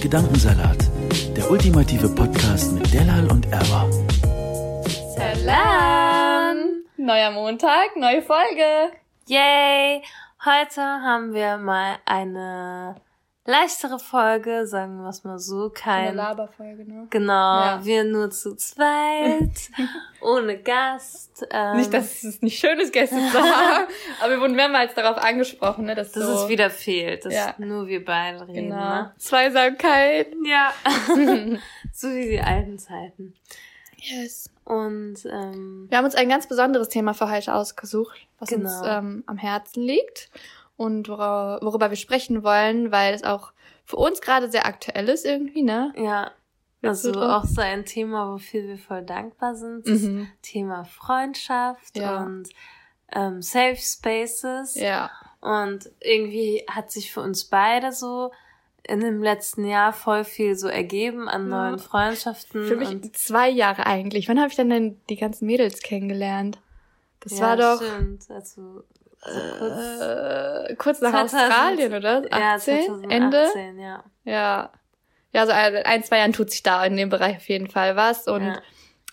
[0.00, 0.78] Gedankensalat,
[1.36, 3.86] der ultimative Podcast mit Delal und Erwa.
[5.14, 6.84] Salam!
[6.96, 8.92] Neuer Montag, neue Folge.
[9.26, 10.02] Yay!
[10.42, 12.96] Heute haben wir mal eine
[13.46, 15.62] leichtere Folge, sagen wir es mal so.
[15.64, 17.06] Eine Kein, Laberfolge, ne?
[17.10, 17.80] genau, Ja.
[17.84, 19.70] wir nur zu zweit,
[20.20, 21.46] ohne Gast.
[21.50, 23.86] Ähm, Nicht, dass es nicht schön ist, Gäste zu haben,
[24.20, 27.54] aber wir wurden mehrmals darauf angesprochen, ne, dass das so, es wieder fehlt, dass Ja.
[27.58, 28.68] nur wir beide reden.
[28.70, 28.76] genau.
[28.76, 29.14] Ne?
[29.18, 30.28] Zweisamkeit.
[30.44, 30.72] Ja,
[31.92, 33.34] so wie die alten Zeiten.
[33.96, 34.48] Yes.
[34.64, 38.98] Und ähm, Wir haben uns ein ganz besonderes Thema für heute ausgesucht, was uns Genau.
[38.98, 40.30] ähm, am Herzen liegt
[40.80, 43.52] und wora, worüber wir sprechen wollen, weil es auch
[43.84, 45.92] für uns gerade sehr aktuell ist irgendwie, ne?
[45.96, 46.30] ja,
[46.82, 49.86] du also auch so ein Thema, wofür wir voll dankbar sind.
[49.86, 50.28] Das Mhm.
[50.40, 52.22] Thema Freundschaft Ja.
[52.22, 52.48] und
[53.12, 54.74] ähm, Safe Spaces.
[54.76, 55.10] Ja.
[55.40, 58.30] Und irgendwie hat sich für uns beide so
[58.84, 61.64] in dem letzten Jahr voll viel so ergeben an Ja.
[61.64, 62.66] neuen Freundschaften.
[62.66, 64.28] Für mich zwei Jahre eigentlich.
[64.28, 66.58] Wann habe ich denn, denn die ganzen Mädels kennengelernt?
[67.20, 68.30] Das ja, war doch Stimmt.
[68.30, 68.84] Also,
[69.20, 72.22] also kurz, äh, kurz nach 2000 Australien, oder?
[72.30, 72.30] 18?
[72.30, 73.82] ja, 2018, Ende?
[73.82, 74.04] ja.
[74.24, 74.72] Ja.
[75.32, 77.94] Ja, so ein, ein, zwei Jahren tut sich da in dem Bereich auf jeden Fall
[77.94, 78.26] was.
[78.26, 78.60] Und ja.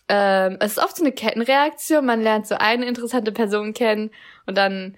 [0.07, 2.05] ähm, es ist oft so eine Kettenreaktion.
[2.05, 4.09] Man lernt so eine interessante Person kennen
[4.47, 4.97] und dann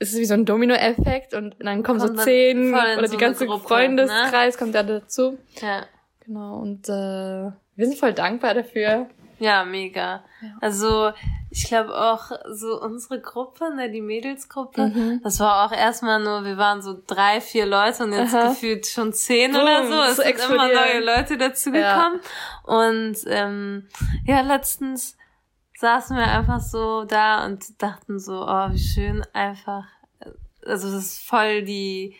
[0.00, 3.16] ist es wie so ein Dominoeffekt und dann kommen so Kommt dann zehn oder so
[3.16, 5.38] die ganze Gruppe, Freundeskreis kommt da dazu.
[5.60, 5.84] ja.
[6.24, 6.58] Genau.
[6.58, 9.08] Und äh, wir sind voll dankbar dafür.
[9.38, 10.24] Ja, mega.
[10.60, 11.12] Also
[11.50, 15.20] ich glaube auch so unsere Gruppe, ne, die Mädelsgruppe, Mhm.
[15.22, 18.48] das war auch erstmal nur, wir waren so drei, vier Leute und jetzt Aha.
[18.48, 19.94] gefühlt schon zehn Boom, oder so.
[20.02, 20.30] Es so sind immer
[20.64, 20.72] explodieren.
[20.74, 22.20] neue Leute dazugekommen.
[22.64, 23.88] Und ähm,
[24.26, 25.16] ja, letztens
[25.78, 29.84] saßen wir einfach so da und dachten so, oh, wie schön einfach.
[30.66, 32.16] Also das ist voll die,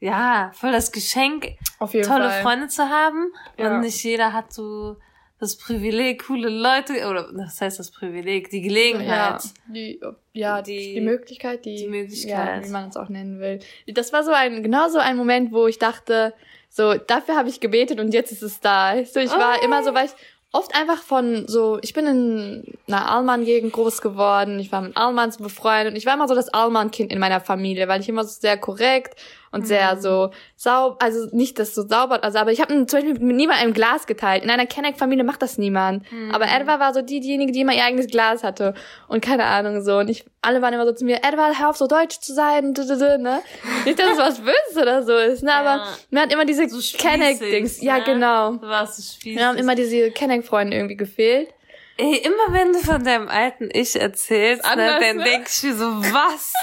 [0.00, 2.42] ja, voll das Geschenk, tolle Fall.
[2.42, 3.32] Freunde zu haben.
[3.56, 3.70] Ja.
[3.74, 4.96] Und nicht jeder hat so
[5.44, 9.42] das Privileg, coole Leute, oder das heißt das Privileg, die Ja, Gelegenheit.
[9.68, 10.00] die,
[10.32, 12.62] ja die, Die- die Möglichkeit, die, die Möglichkeit.
[12.62, 13.60] Ja, wie man es auch nennen will.
[13.86, 16.32] Das war so ein, genau so ein Moment, wo ich dachte,
[16.68, 18.94] so, dafür habe ich gebetet und jetzt ist es da.
[19.04, 19.64] So, ich war Oh.
[19.64, 20.12] immer so, weil ich
[20.50, 25.38] oft einfach von so, ich bin in einer Allmann-Gegend groß geworden, ich war mit Allmanns
[25.38, 28.40] befreundet und ich war immer so das Allmann-Kind in meiner Familie, weil ich immer so
[28.40, 29.14] sehr korrekt
[29.54, 29.66] und Mhm.
[29.66, 33.36] sehr so sauber, also nicht das so sauber, also aber ich habe zum Beispiel mit
[33.36, 34.42] niemandem ein Glas geteilt.
[34.44, 36.10] In einer Kenneck-Familie macht das niemand.
[36.12, 36.30] Mhm.
[36.32, 38.74] Aber Edward war so die, diejenige, die immer ihr eigenes Glas hatte
[39.08, 39.98] und keine Ahnung so.
[39.98, 42.72] Und ich, alle waren immer so zu mir, Edward, hör auf so deutsch zu sein,
[42.72, 43.40] ne?
[43.84, 45.54] Nicht, dass es was Böses oder so ist, ne?
[45.54, 45.88] Aber Ja.
[46.10, 47.80] man hat immer diese So Kenneck-Dings.
[47.82, 48.04] Ja, ne?
[48.04, 48.52] genau.
[48.54, 49.38] Du warst so spießig.
[49.38, 51.48] Wir haben immer diese Kenneck-Freunde irgendwie gefehlt.
[51.96, 55.24] Ey, immer wenn du von deinem alten Ich erzählst, ne, Anders, dann ne?
[55.24, 56.52] denk ich mir so, was?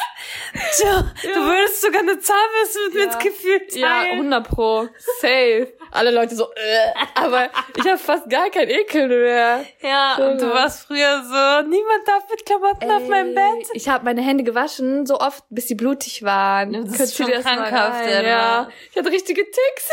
[0.53, 0.85] Du,
[1.29, 4.11] du würdest sogar eine Zahnbürste mit mir ins Gefühl Ja, teilen.
[4.19, 4.87] 100 pro.
[5.19, 5.73] Safe.
[5.91, 9.65] Alle Leute so, äh, aber ich habe fast gar kein Ekel mehr.
[9.81, 13.67] Ja, und du warst früher so, niemand darf mit Klamotten auf meinem Bett.
[13.73, 16.73] Ich habe meine Hände gewaschen, so oft, bis sie blutig waren.
[16.73, 18.09] Ja, das ist du schon das krankhaft.
[18.09, 19.89] Ja, ich hatte richtige Ticks.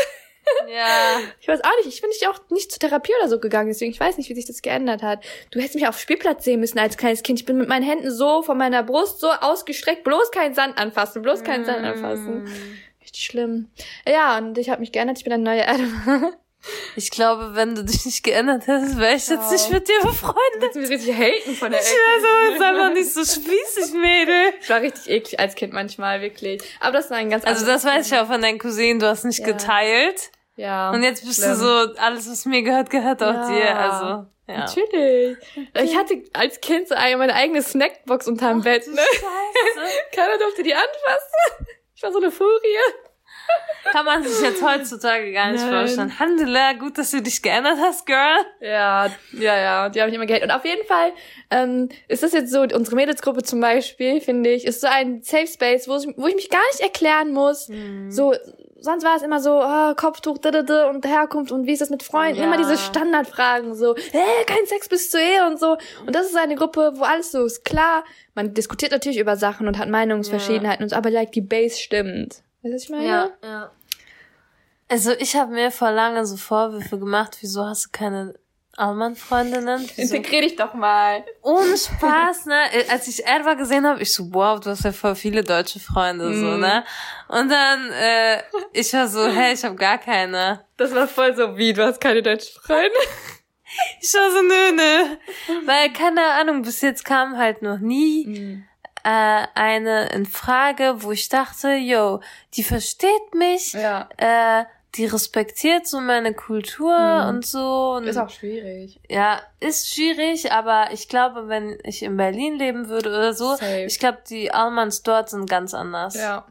[0.69, 0.87] Ja.
[1.41, 3.91] Ich weiß auch nicht, ich bin nicht auch nicht zur Therapie oder so gegangen, deswegen
[3.91, 5.25] ich weiß nicht, wie sich das geändert hat.
[5.51, 7.39] Du hättest mich auf Spielplatz sehen müssen als kleines Kind.
[7.41, 11.23] Ich bin mit meinen Händen so von meiner Brust so ausgestreckt, bloß keinen Sand anfassen,
[11.23, 12.47] bloß keinen Sand anfassen.
[13.03, 13.71] Richtig schlimm.
[14.07, 15.85] Ja, und ich habe mich geändert, ich bin eine neue Erde.
[16.97, 20.35] Ich glaube, wenn du dich nicht geändert hättest, wäre ich jetzt nicht mit dir befreundet.
[20.61, 24.53] Jetzt mich richtig haten von der Ich wäre so, sei mal nicht so spießig, Mädel.
[24.61, 26.61] Ich war richtig eklig als Kind manchmal, wirklich.
[26.81, 29.25] Aber das war ein ganz Also das weiß ich auch von deinen Cousinen, du hast
[29.25, 29.47] nicht Ja.
[29.47, 30.33] geteilt.
[30.59, 30.91] Ja.
[30.91, 31.51] Und jetzt bist schlimm.
[31.53, 33.49] du so, alles was mir gehört, gehört auch Ja.
[33.49, 33.77] dir.
[33.79, 34.05] Also,
[34.49, 34.59] ja.
[34.59, 35.37] Natürlich.
[35.83, 38.97] Ich hatte als Kind so eine, meine eigene Snackbox unterm Bett, ne?
[38.97, 39.89] Scheiße.
[40.15, 41.67] Keiner durfte die anfassen.
[41.95, 42.51] Ich war so eine Furie.
[43.93, 45.71] Kann man sich jetzt heutzutage gar nicht Nein.
[45.87, 46.19] vorstellen.
[46.19, 48.37] Handela, gut, dass du dich geändert hast, Girl.
[48.61, 50.51] Ja, ja, ja, die habe ich immer gehatet.
[50.51, 51.13] Und auf jeden Fall
[51.51, 55.47] ähm, ist das jetzt so, unsere Mädelsgruppe zum Beispiel, finde ich, ist so ein Safe
[55.47, 57.71] Space, wo ich, wo ich mich gar nicht erklären muss.
[58.11, 58.35] So,
[58.89, 61.81] sonst war es immer so, ah, Kopftuch, da, da, da, und Herkunft und wie ist
[61.81, 62.39] das mit Freunden?
[62.39, 62.45] Ja.
[62.45, 65.77] Immer diese Standardfragen, so, hä, kein Sex bis zur Ehe und so.
[66.07, 67.65] Und das ist eine Gruppe, wo alles so ist.
[67.65, 68.05] Klar,
[68.35, 72.43] man diskutiert natürlich über Sachen und hat Meinungsverschiedenheiten und so, aber like die Base stimmt.
[72.63, 73.07] Weißt du, was ich meine?
[73.07, 73.71] Ja, ja.
[74.89, 78.35] Also ich habe mir vor lange so Vorwürfe gemacht, wieso hast du keine
[78.79, 79.89] Allmann-Freundinnen?
[79.97, 81.25] Integrier dich doch mal.
[81.43, 82.57] Ohne Spaß, ne?
[82.91, 86.33] Als ich Edward gesehen habe, ich so, wow, du hast ja voll viele deutsche Freunde,
[86.35, 86.61] so, Mhm.
[86.61, 86.85] ne?
[87.29, 88.43] Und dann, äh,
[88.73, 90.65] ich war so, hey, ich habe gar keine.
[90.77, 92.91] Das war voll so wie, du hast keine deutschen Freunde.
[94.01, 95.67] Ich war so, nö, nö.
[95.67, 98.65] Weil, keine Ahnung, bis jetzt kam halt noch nie Mhm.
[99.05, 102.21] äh, eine in Frage, wo ich dachte, yo,
[102.55, 104.09] die versteht mich, Ja.
[104.17, 104.65] äh,
[104.95, 107.29] die respektiert so meine Kultur Mhm.
[107.29, 107.95] und so.
[107.97, 108.99] Und Ist auch schwierig.
[109.09, 113.85] Ja, ist schwierig, aber ich glaube, wenn ich in Berlin leben würde oder so, Safe.
[113.85, 116.15] ich glaube, die Almans dort sind ganz anders.
[116.15, 116.47] Ja.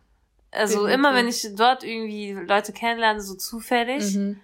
[0.51, 0.95] Also definitiv.
[0.95, 4.39] immer, wenn ich dort irgendwie Leute kennenlerne, so zufällig, Mhm.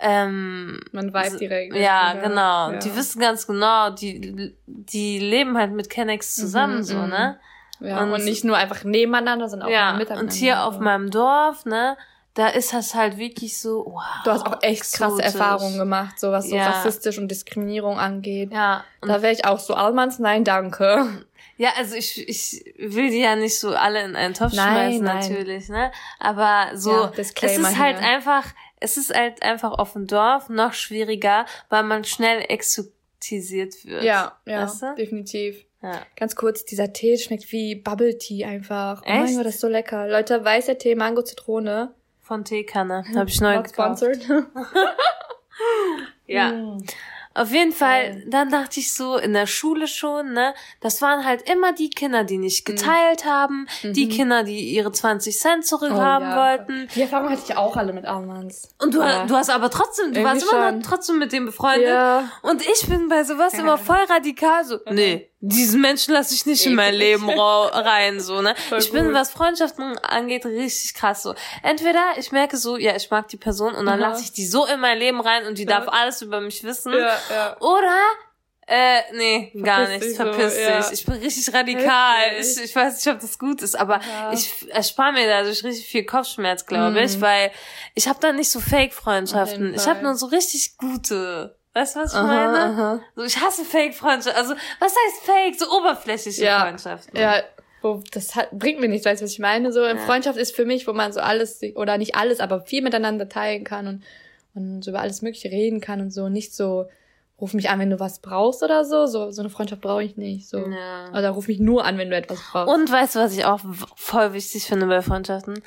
[0.00, 1.74] ähm, Man weiß so- direkt.
[1.76, 2.20] Ja, oder?
[2.28, 2.70] genau.
[2.72, 2.78] Ja.
[2.78, 7.08] Die wissen ganz genau, die, die leben halt mit Kennex zusammen, Mhm, so, mhm.
[7.10, 7.38] ne?
[7.80, 10.22] Ja, Und- und, nicht nur einfach nebeneinander, sondern auch ja, miteinander.
[10.24, 11.96] und hier auf meinem Dorf, ne,
[12.34, 14.02] da ist das halt wirklich so, wow.
[14.24, 15.24] Du hast auch echt krasse exotisch.
[15.40, 16.70] Erfahrungen gemacht, so was so Ja.
[16.70, 18.52] rassistisch und Diskriminierung angeht.
[18.52, 21.24] Ja, und Da wäre ich auch so, Almans, nein, danke.
[21.56, 25.04] Ja, also ich, ich will die ja nicht so alle in einen Topf Nein, schmeißen,
[25.04, 25.30] nein.
[25.30, 25.92] natürlich, ne?
[26.18, 28.08] Aber so, Ja, es ist halt hier.
[28.08, 28.44] einfach,
[28.80, 34.02] es ist halt einfach auf dem Dorf noch schwieriger, weil man schnell exotisiert wird.
[34.02, 34.94] Ja, ja, Weißt du?
[34.96, 35.64] definitiv.
[35.82, 36.00] Ja.
[36.16, 39.02] Ganz kurz, dieser Tee schmeckt wie Bubble Tea einfach.
[39.04, 39.36] Oh mein Echt?
[39.36, 40.08] Gott, das ist so lecker.
[40.08, 41.94] Leute, weißer Tee, Mango, Zitrone.
[42.24, 43.04] Von Teekanne.
[43.14, 43.98] Habe ich neu Not gekauft.
[44.00, 44.26] sponsored.
[46.26, 46.50] Ja.
[46.52, 46.82] Mm.
[47.36, 51.50] Auf jeden Fall, dann dachte ich so, in der Schule schon, ne, das waren halt
[51.50, 56.32] immer die Kinder, die nicht geteilt haben, die Kinder, die ihre 20 Cent zurückhaben Mhm.
[56.32, 56.58] Oh, ja.
[56.58, 56.88] wollten.
[56.94, 58.72] Die Erfahrung hatte ich auch alle mit Almans.
[58.80, 59.26] Und du, Ja.
[59.26, 60.78] du hast aber trotzdem, du warst Irgendwie immer schon.
[60.80, 61.88] noch trotzdem mit dem befreundet.
[61.88, 62.30] Ja.
[62.42, 66.64] Und ich bin bei sowas immer voll radikal, so, nee, diesen Menschen lasse ich nicht
[66.64, 68.54] in mein Leben rein, so, ne.
[68.68, 69.14] Voll ich bin, gut.
[69.14, 71.34] was Freundschaften angeht, richtig krass, so.
[71.62, 74.10] Entweder ich merke so, ja, ich mag die Person und dann Aha.
[74.10, 76.92] lasse ich die so in mein Leben rein und die darf alles über mich wissen.
[76.94, 77.56] Ja, ja.
[77.60, 77.98] Oder,
[78.66, 80.80] äh, nee, gar Verpiss nichts, dich so, verpiss ja.
[80.80, 80.92] dich.
[80.92, 82.22] Ich bin richtig radikal.
[82.40, 84.32] Ich, ich weiß nicht, ob das gut ist, aber Ja.
[84.32, 87.20] ich erspare mir dadurch richtig viel Kopfschmerz, glaube ich, Mhm.
[87.20, 87.50] weil
[87.94, 89.74] ich habe da nicht so Fake-Freundschaften.
[89.74, 91.58] Ich habe nur so richtig gute.
[91.74, 92.58] Weißt du, was ich Aha, meine?
[92.60, 93.00] aha.
[93.16, 94.40] So, ich hasse Fake-Freundschaften.
[94.40, 95.54] Also, was heißt Fake?
[95.58, 96.60] So oberflächliche Ja.
[96.62, 97.18] Freundschaften.
[97.18, 97.42] Ja,
[97.82, 99.72] wo, das hat, bringt mir nichts, weißt du, was ich meine?
[99.72, 99.96] So, Ja.
[99.96, 103.64] Freundschaft ist für mich, wo man so alles, oder nicht alles, aber viel miteinander teilen
[103.64, 104.04] kann und,
[104.54, 106.28] und so über alles Mögliche reden kann und so.
[106.28, 106.86] Nicht so,
[107.40, 109.06] ruf mich an, wenn du was brauchst oder so.
[109.06, 110.48] So, so eine Freundschaft brauche ich nicht.
[110.48, 110.58] So.
[110.58, 111.08] Ja.
[111.10, 112.72] Oder ruf mich nur an, wenn du etwas brauchst.
[112.72, 113.60] Und weißt du, was ich auch
[113.96, 115.60] voll wichtig finde bei Freundschaften?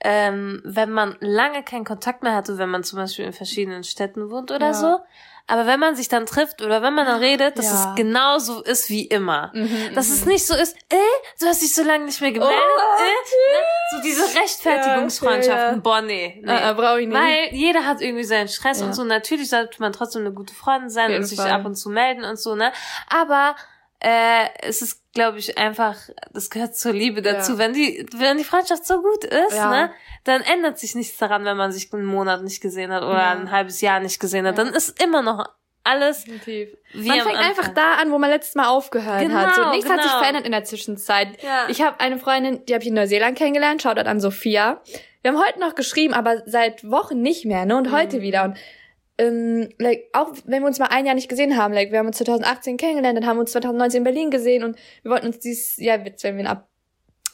[0.00, 4.30] Ähm, wenn man lange keinen Kontakt mehr hatte, wenn man zum Beispiel in verschiedenen Städten
[4.30, 4.74] wohnt oder Ja.
[4.74, 4.98] so.
[5.48, 7.90] Aber wenn man sich dann trifft oder wenn man dann redet, dass Ja.
[7.90, 9.50] es genauso ist wie immer.
[9.54, 10.96] Mhm, Dass es nicht so ist, äh,
[11.40, 13.64] du hast dich so lange nicht mehr gemeldet, Oh, äh, ne?
[13.90, 16.40] So diese Rechtfertigungsfreundschaften, Ja, boah, nee.
[16.44, 16.52] nee.
[16.52, 17.16] Äh, äh, brauche ich nicht.
[17.18, 18.86] Weil jeder hat irgendwie seinen Stress Ja.
[18.86, 19.04] und so.
[19.04, 22.38] Natürlich sollte man trotzdem eine gute Freundin sein und sich ab und zu melden und
[22.38, 22.72] so, ne?
[23.08, 23.56] Aber
[24.00, 25.96] äh, es ist, glaube ich, einfach,
[26.32, 27.52] das gehört zur Liebe dazu.
[27.52, 27.58] Ja.
[27.58, 29.70] Wenn die, wenn die Freundschaft so gut ist, Ja.
[29.70, 29.90] ne,
[30.24, 33.30] dann ändert sich nichts daran, wenn man sich einen Monat nicht gesehen hat oder Ja.
[33.32, 34.58] ein halbes Jahr nicht gesehen hat.
[34.58, 35.44] Dann ist immer noch
[35.84, 36.76] alles Definitiv.
[36.92, 39.54] wie man fängt einfach da an, wo man letztes Mal aufgehört Genau, hat.
[39.54, 40.18] So, nichts hat sich genau.
[40.20, 41.28] verändert in der Zwischenzeit.
[41.68, 44.82] Ich habe eine Freundin, die habe ich in Neuseeland kennengelernt, schaut an Sophia.
[45.22, 47.76] Wir haben heute noch geschrieben, aber seit Wochen nicht mehr, ne?
[47.76, 47.92] Und Mhm.
[47.96, 48.44] heute wieder.
[48.44, 48.56] Und
[49.18, 52.06] ähm, like, auch wenn wir uns mal ein Jahr nicht gesehen haben, like, wir haben
[52.06, 55.38] uns 2018 kennengelernt, dann haben wir uns 2019 in Berlin gesehen und wir wollten uns
[55.40, 56.68] dieses Jahr, jetzt, wenn wir ab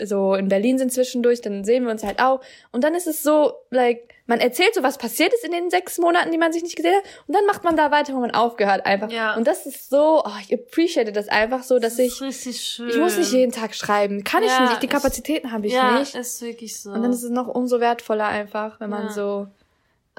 [0.02, 2.40] so in Berlin sind zwischendurch, dann sehen wir uns halt auch.
[2.72, 5.98] Und dann ist es so, like, man erzählt so, was passiert ist in den sechs
[5.98, 7.04] Monaten, die man sich nicht gesehen hat.
[7.28, 9.08] Und dann macht man da weiter, wo man aufgehört einfach.
[9.12, 9.36] Ja.
[9.36, 13.16] Und das ist so, oh, ich appreciate das einfach so, dass das ich, ich muss
[13.18, 14.24] nicht jeden Tag schreiben.
[14.24, 14.82] Kann ich Ja, nicht.
[14.82, 16.16] Die ich- Kapazitäten habe ich ja, nicht.
[16.16, 16.90] ist wirklich so.
[16.90, 19.12] Und dann ist es noch umso wertvoller einfach, wenn man Ja.
[19.12, 19.46] so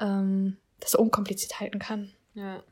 [0.00, 0.56] ähm,
[0.86, 2.12] das so unkompliziert halten kann.
[2.34, 2.62] ja.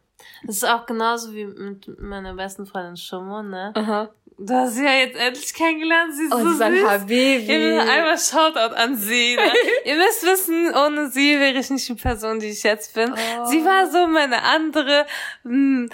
[0.47, 3.73] Das ist auch genauso wie mit meiner besten Freundin Shumo, ne?
[3.75, 4.09] Aha.
[4.38, 6.14] Du hast sie ja jetzt endlich kennengelernt.
[6.14, 6.61] Sie ist Oh, so süß.
[6.62, 7.37] Habibi.
[7.44, 9.37] Ihr einmal Shoutout an sie.
[9.37, 9.42] Ne?
[9.85, 13.12] Ihr müsst wissen, ohne sie wäre ich nicht die Person, die ich jetzt bin.
[13.12, 13.44] Oh.
[13.47, 15.04] Sie war so meine andere
[15.42, 15.88] mh,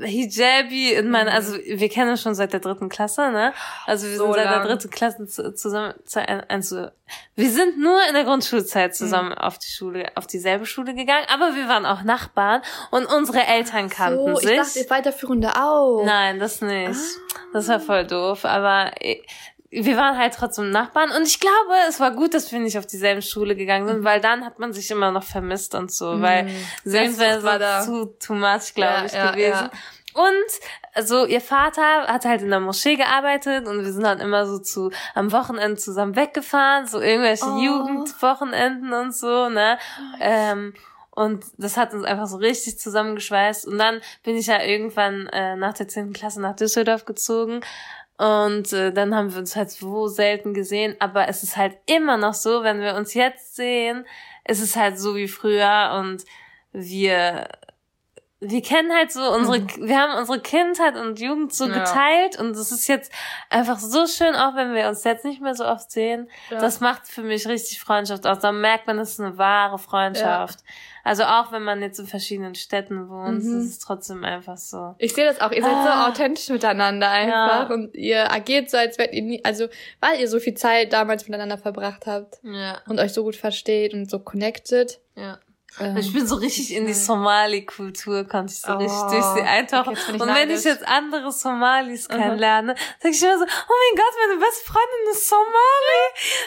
[0.00, 1.36] Hijabi in meiner, Mhm.
[1.36, 3.52] also wir kennen uns schon seit der dritten Klasse, ne?
[3.86, 4.62] Also wir So sind seit lang.
[4.66, 6.88] der dritten Klasse zu, zusammen, zu, also
[7.36, 9.38] wir sind nur in der Grundschulzeit zusammen Mhm.
[9.38, 13.88] auf die Schule, auf dieselbe Schule gegangen, aber wir waren auch Nachbarn und unsere Eltern
[13.90, 14.50] kannten so, sich.
[14.52, 16.04] ich dachte, weiterführende auch.
[16.04, 16.88] Nein, das nicht.
[16.90, 17.38] Ah.
[17.52, 18.46] Das war voll doof.
[18.46, 19.26] Aber ich,
[19.72, 22.86] wir waren halt trotzdem Nachbarn und ich glaube, es war gut, dass wir nicht auf
[22.86, 26.46] dieselbe Schule gegangen sind, weil dann hat man sich immer noch vermisst und so, weil
[26.84, 27.80] sonst wäre Sehnsucht war da.
[27.80, 29.70] es zu, too much, glaube Ja, ich, ja, gewesen.
[30.14, 30.32] Und
[30.92, 34.58] also ihr Vater hat halt in der Moschee gearbeitet und wir sind dann immer so
[34.58, 37.56] zu am Wochenende zusammen weggefahren, so irgendwelche Oh.
[37.58, 39.78] Jugendwochenenden und so, ne?
[40.20, 40.74] Ähm,
[41.14, 43.66] und das hat uns einfach so richtig zusammengeschweißt.
[43.66, 46.12] Und dann bin ich ja irgendwann äh, nach der 10.
[46.14, 47.60] Klasse nach Düsseldorf gezogen.
[48.18, 50.96] Und äh, dann haben wir uns halt so selten gesehen.
[50.98, 54.06] Aber es ist halt immer noch so, wenn wir uns jetzt sehen,
[54.44, 56.24] es ist halt so wie früher und
[56.72, 57.48] wir
[58.44, 61.74] wir kennen halt so unsere, wir haben unsere Kindheit und Jugend so Mhm.
[61.74, 61.78] Ja.
[61.84, 63.12] geteilt und es ist jetzt
[63.50, 66.28] einfach so schön, auch wenn wir uns jetzt nicht mehr so oft sehen.
[66.50, 66.58] Ja.
[66.60, 68.40] Das macht für mich richtig Freundschaft aus.
[68.40, 70.58] Da merkt man, es ist eine wahre Freundschaft.
[71.04, 73.60] Also auch wenn man jetzt in verschiedenen Städten wohnt, Mhm.
[73.60, 74.94] ist es trotzdem einfach so.
[74.98, 75.50] Ich sehe das auch.
[75.52, 76.04] Ihr seid Ah.
[76.06, 77.74] so authentisch miteinander einfach Ja.
[77.74, 79.66] und ihr agiert so, als wärt ihr nie, also
[80.00, 83.94] weil ihr so viel Zeit damals miteinander verbracht habt Ja, und euch so gut versteht
[83.94, 85.00] und so connected.
[85.16, 85.38] ja.
[85.80, 89.42] Ähm, Ich bin so richtig in die Somali-Kultur, konnte ich so Oh, richtig durch sie
[89.42, 89.96] eintauchen.
[89.96, 94.14] okay, und wenn ich jetzt andere Somalis kennenlerne, sag ich immer so, oh mein Gott,
[94.28, 96.04] meine beste Freundin ist Somali.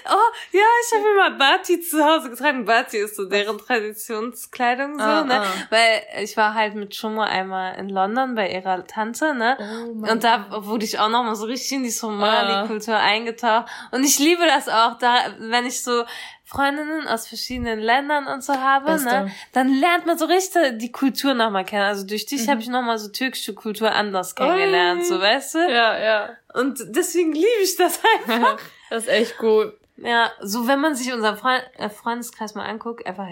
[0.09, 2.65] Oh, ja, ich habe immer Bati zu Hause getragen.
[2.65, 5.41] Bati ist so deren Traditionskleidung so, Ah, ne?
[5.41, 5.45] ah.
[5.69, 9.57] Weil ich war halt mit Shumo einmal in London bei ihrer Tante, ne?
[9.59, 13.65] Oh und da wurde ich auch noch mal so richtig in die Somali-Kultur eingetaucht.
[13.91, 16.03] Und ich liebe das auch, da, wenn ich so
[16.47, 19.09] Freundinnen aus verschiedenen Ländern und so habe, Beste.
[19.09, 21.81] ne, dann lernt man so richtig die Kultur nochmal kennen.
[21.83, 22.35] Also durch Mhm.
[22.37, 25.59] dich habe ich nochmal so türkische Kultur anders kennengelernt, so weißt du?
[25.59, 26.29] Ja, ja.
[26.53, 28.57] Und deswegen liebe ich das einfach.
[28.91, 29.73] Das ist echt gut.
[29.97, 33.27] ja, so wenn man sich unseren Freund, äh, Freundeskreis mal anguckt, einfach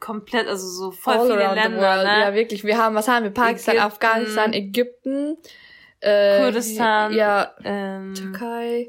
[0.00, 1.68] komplett, also so voll All viele Länder,
[2.02, 2.20] ne?
[2.20, 2.64] Ja, wirklich.
[2.64, 3.30] Wir haben, was haben wir?
[3.30, 3.86] Pakistan, Ägypten.
[3.92, 5.36] Afghanistan, Ägypten,
[6.00, 8.88] äh, Kurdistan, ja, ähm, Türkei,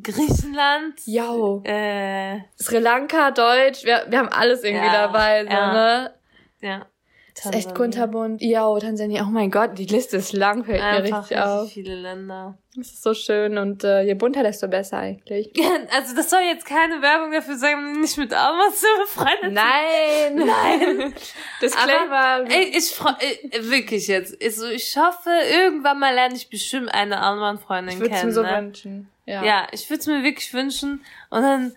[0.00, 3.84] Griechenland, ja, äh, Sri Lanka, Deutsch.
[3.84, 5.72] Wir, wir haben alles irgendwie Ja, dabei, so, ja.
[5.72, 6.14] ne?
[6.60, 6.86] ja.
[7.34, 8.42] Das ist echt kunterbunt.
[8.42, 9.22] Ja, Tansania.
[9.22, 11.70] Oh mein Gott, die Liste ist lang, fällt mir Einfach richtig richtig auf.
[11.70, 12.58] viele Länder.
[12.74, 15.52] Das ist so schön und äh, je bunter, desto besser eigentlich.
[15.96, 20.34] Also das soll jetzt keine Werbung dafür sein, nicht mit Alma zu befreundet Nein!
[20.34, 21.14] Nein!
[21.62, 22.16] Disclaimer.
[22.40, 24.36] Aber, ey, ich freu, äh, wirklich jetzt.
[24.42, 28.30] Also ich hoffe, irgendwann mal lerne ich bestimmt eine Alman-Freundin ich würde es kennen.
[28.30, 28.56] mir so ne?
[28.56, 29.10] wünschen.
[29.28, 29.44] Ja.
[29.44, 31.04] Ja, ich würde es mir wirklich wünschen.
[31.30, 31.76] Und dann,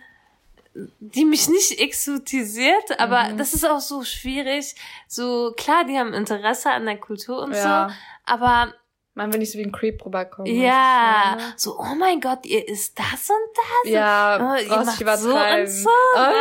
[0.99, 3.37] die mich nicht exotisiert, aber Mhm.
[3.37, 4.75] das ist auch so schwierig.
[5.07, 7.89] So, klar, die haben Interesse an der Kultur und Ja.
[7.89, 7.95] so,
[8.33, 8.73] aber
[9.13, 10.49] Man will nicht so wie ein Creep rüberkommen.
[10.55, 13.91] ja, so, oh mein Gott, ihr isst das und das.
[13.91, 16.35] Ja, Oh, ihr macht so und so, Aber ne?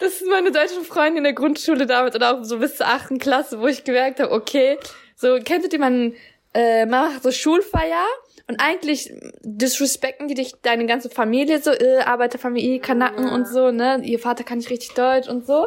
[0.00, 3.18] das ist meine deutsche Freundin in der Grundschule damals oder auch so bis zur achten
[3.18, 4.78] Klasse, wo ich gemerkt habe, okay,
[5.14, 6.14] so kennst du man
[6.54, 8.06] äh, man macht so Schulfeier
[8.48, 9.12] und eigentlich
[9.42, 14.00] disrespekten die dich deine ganze Familie so, äh, Arbeiterfamilie, Kanaken und so, ne?
[14.04, 15.66] Ihr Vater kann nicht richtig Deutsch und so.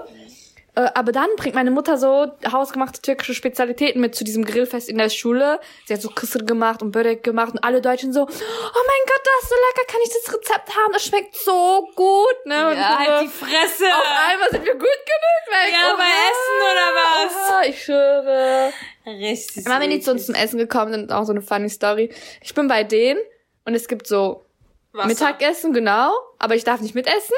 [0.75, 4.97] Äh, aber dann bringt meine Mutter so hausgemachte türkische Spezialitäten mit zu diesem Grillfest in
[4.97, 5.59] der Schule.
[5.87, 9.21] Sie hat so Kısır gemacht und Börek gemacht und alle Deutschen so, oh mein Gott,
[9.25, 10.93] das ist so lecker, kann ich das Rezept haben?
[10.93, 12.69] Das schmeckt so gut, ne?
[12.69, 13.85] Und Ja, halt die Fresse.
[13.87, 15.73] auf einmal sind wir gut genug weg.
[15.73, 17.49] Ja, bei Essen oder was?
[17.49, 18.71] Oha, ich schwöre.
[19.17, 19.65] Richtig.
[19.65, 22.09] Immer wenn die zu uns zum Essen gekommen sind, auch so eine funny Story.
[22.41, 23.19] Ich bin bei denen
[23.65, 24.45] und es gibt so
[24.91, 25.07] Wasser.
[25.07, 27.35] Mittagessen, genau, aber ich darf nicht mitessen.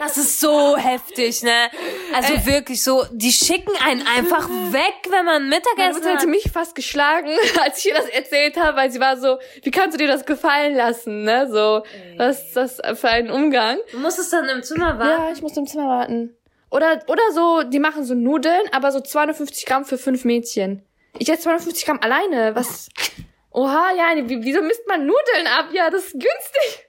[0.00, 1.70] Das ist so heftig, ne?
[2.14, 2.46] Also Äh.
[2.46, 6.28] wirklich so, die schicken einen einfach weg, wenn man Meine Mittagessen Mutter hätte hat.
[6.28, 7.30] mich fast geschlagen,
[7.62, 10.24] als ich ihr das erzählt habe, weil sie war so, wie kannst du dir das
[10.26, 11.48] gefallen lassen, ne?
[11.50, 11.82] So,
[12.16, 13.78] was ist das für ein Umgang?
[13.90, 15.22] Du musstest dann im Zimmer warten.
[15.22, 16.36] Ja, ich muss im Zimmer warten.
[16.70, 20.82] Oder, oder so, die machen so Nudeln, aber so 250 Gramm für fünf Mädchen.
[21.18, 22.54] Ich esse 250 Gramm alleine.
[22.54, 22.88] Was?
[23.50, 25.68] Oha, ja, wie- wieso misst man Nudeln ab?
[25.72, 26.88] Ja, das ist günstig.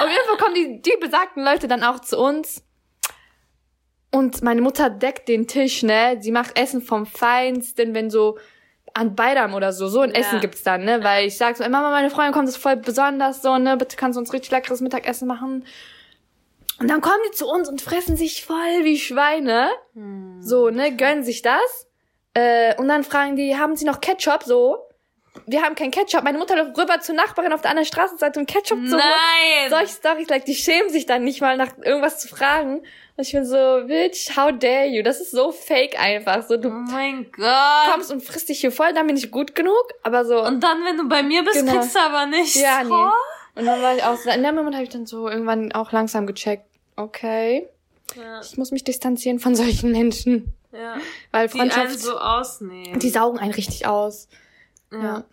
[0.00, 2.62] Auf jeden Fall kommen die, die besagten Leute dann auch zu uns.
[4.10, 6.18] Und meine Mutter deckt den Tisch, ne?
[6.20, 8.38] Sie macht Essen vom Feinsten, wenn so
[8.92, 10.18] an Bayram oder so, so ein Ja.
[10.20, 11.02] Essen gibt's dann, ne?
[11.02, 13.76] Weil ich sag so, ey, Mama, meine Freundin kommt, das ist voll besonders, so, ne?
[13.76, 15.66] Bitte kannst du uns richtig leckeres Mittagessen machen.
[16.78, 19.68] Und dann kommen die zu uns und fressen sich voll wie Schweine.
[20.40, 21.86] So, ne, gönnen sich das.
[22.34, 24.42] Äh, und dann fragen die, haben sie noch Ketchup?
[24.44, 24.78] So.
[25.46, 26.22] Wir haben kein Ketchup.
[26.22, 29.02] Meine Mutter läuft rüber zur Nachbarin auf der anderen Straßenseite, um Ketchup zu holen.
[29.02, 29.70] Nein!
[29.70, 32.78] Solche Storys, like, die schämen sich dann nicht mal nach irgendwas zu fragen.
[33.16, 35.02] Und ich bin so, Bitch, how dare you?
[35.02, 36.42] Das ist so fake einfach.
[36.46, 37.92] So, oh du mein Gott.
[37.92, 39.84] kommst und frisst dich hier voll, dann bin ich gut genug.
[40.02, 41.72] Aber so, Und dann, wenn du bei mir bist, Genau.
[41.72, 42.54] kriegst du aber nichts.
[42.60, 42.90] ja, nee.
[42.92, 43.10] Oh.
[43.58, 45.92] Und dann war ich auch so, in dem Moment habe ich dann so irgendwann auch
[45.92, 46.64] langsam gecheckt,
[46.96, 47.68] okay,
[48.16, 50.52] Ja, ich muss mich distanzieren von solchen Menschen.
[50.74, 50.96] Ja.
[51.30, 52.98] Weil Die einen Freundschaft, so ausnehmen.
[52.98, 54.28] die saugen einen richtig aus.
[54.92, 55.24] Ja.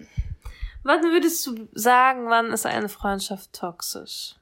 [0.84, 4.36] Wann würdest du sagen, wann ist eine Freundschaft toxisch?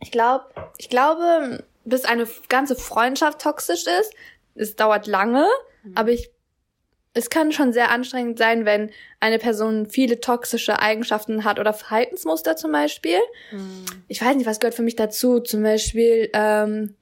[0.00, 0.46] Ich glaube,
[0.78, 4.12] ich glaube, bis eine ganze Freundschaft toxisch ist,
[4.54, 5.46] es dauert lange,
[5.94, 6.30] aber ich,
[7.14, 12.56] es kann schon sehr anstrengend sein, wenn eine Person viele toxische Eigenschaften hat oder Verhaltensmuster
[12.56, 13.18] zum Beispiel.
[14.08, 15.40] Ich weiß nicht, was gehört für mich dazu.
[15.40, 16.96] Zum Beispiel, ähm,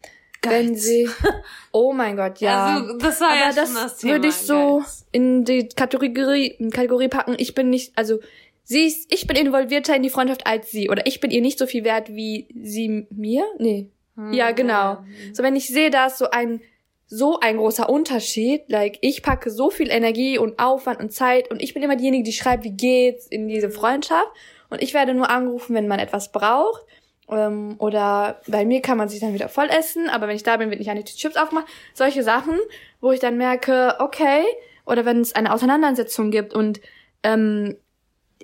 [0.51, 1.09] wenn sie,
[1.73, 2.77] oh mein Gott, ja.
[2.77, 4.13] Also, das war aber ja das, das Thema.
[4.15, 5.07] würde ich so Geiz.
[5.13, 7.35] in die Kategorie, Kategorie packen.
[7.39, 8.19] Ich bin nicht, also
[8.63, 11.59] sie ist, ich bin involvierter in die Freundschaft als sie oder ich bin ihr nicht
[11.59, 13.45] so viel wert wie sie mir.
[13.59, 13.91] Nee.
[14.31, 14.99] Ja, genau.
[15.33, 16.61] So wenn ich sehe, da ist so ein
[17.07, 21.63] so ein großer Unterschied, like ich packe so viel Energie und Aufwand und Zeit und
[21.63, 24.31] ich bin immer diejenige, die schreibt, wie geht's in diese Freundschaft
[24.71, 26.83] und ich werde nur angerufen, wenn man etwas braucht.
[27.31, 30.57] Ähm, oder bei mir kann man sich dann wieder voll essen, aber wenn ich da
[30.57, 31.67] bin, wird nicht eine Tüte Chips aufgemacht.
[31.95, 32.59] Solche Sachen,
[33.01, 34.45] wo ich dann merke, okay,
[34.87, 36.81] oder wenn es eine Auseinandersetzung gibt und
[37.23, 37.77] ähm,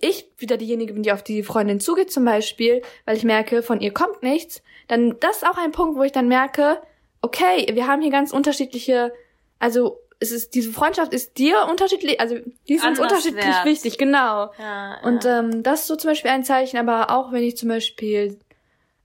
[0.01, 3.81] ich wieder diejenige bin, die auf die Freundin zugeht zum Beispiel, weil ich merke, von
[3.81, 6.81] ihr kommt nichts, dann das ist auch ein Punkt, wo ich dann merke,
[7.23, 9.13] okay, wir haben hier ganz unterschiedliche,
[9.59, 12.37] also es ist diese Freundschaft ist dir unterschiedlich, also
[12.69, 13.65] die ist uns unterschiedlich wert.
[13.65, 14.51] wichtig, genau.
[14.59, 15.41] Ja, Und ja.
[15.41, 18.39] ähm, das ist so zum Beispiel ein Zeichen, aber auch wenn ich zum Beispiel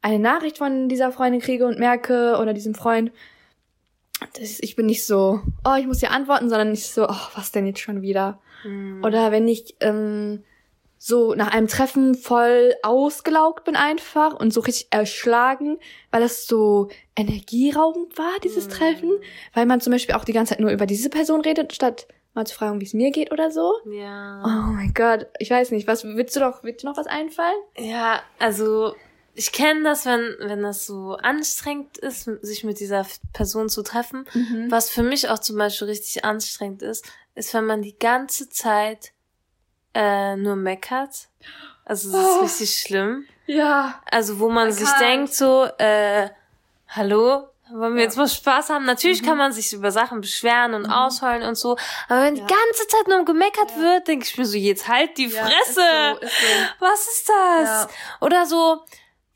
[0.05, 3.12] eine Nachricht von dieser Freundin kriege und merke oder diesem Freund,
[4.38, 7.51] das ich bin nicht so, oh, ich muss dir antworten, sondern nicht so, oh, was
[7.51, 8.39] denn jetzt schon wieder?
[8.62, 9.03] Hm.
[9.03, 10.43] Oder wenn ich ähm,
[11.00, 15.79] so nach einem Treffen voll ausgelaugt bin einfach und so richtig erschlagen,
[16.12, 19.12] weil das so energieraubend war, dieses Treffen,
[19.55, 22.45] weil man zum Beispiel auch die ganze Zeit nur über diese Person redet, statt mal
[22.45, 23.74] zu fragen, wie es mir geht oder so.
[23.91, 24.43] ja.
[24.45, 27.57] Oh mein Gott, ich weiß nicht, was willst du doch, willst du noch was einfallen?
[27.75, 28.93] Ja, also
[29.36, 34.25] ich kenne das, wenn wenn das so anstrengend ist, sich mit dieser Person zu treffen.
[34.34, 34.72] Mhm.
[34.72, 39.12] Was für mich auch zum Beispiel richtig anstrengend ist, ist, wenn man die ganze Zeit
[39.94, 41.27] äh, nur meckert.
[41.86, 42.36] Also das Oh.
[42.46, 43.25] ist richtig schlimm.
[43.46, 44.01] Ja.
[44.10, 45.01] Also wo man sich Erkannt.
[45.04, 46.30] denkt so, äh,
[46.88, 48.86] hallo, wollen wir jetzt mal Spaß haben?
[48.86, 49.25] Natürlich Mhm.
[49.27, 51.77] kann man sich über Sachen beschweren und ausheulen und so,
[52.10, 55.30] aber wenn die ganze Zeit nur gemeckert wird, denke ich mir so, jetzt halt die
[55.30, 55.50] Fresse.
[55.68, 56.86] ist so, ist so.
[56.86, 57.70] Was ist das?
[57.83, 57.90] Ja.
[58.22, 58.83] Oder so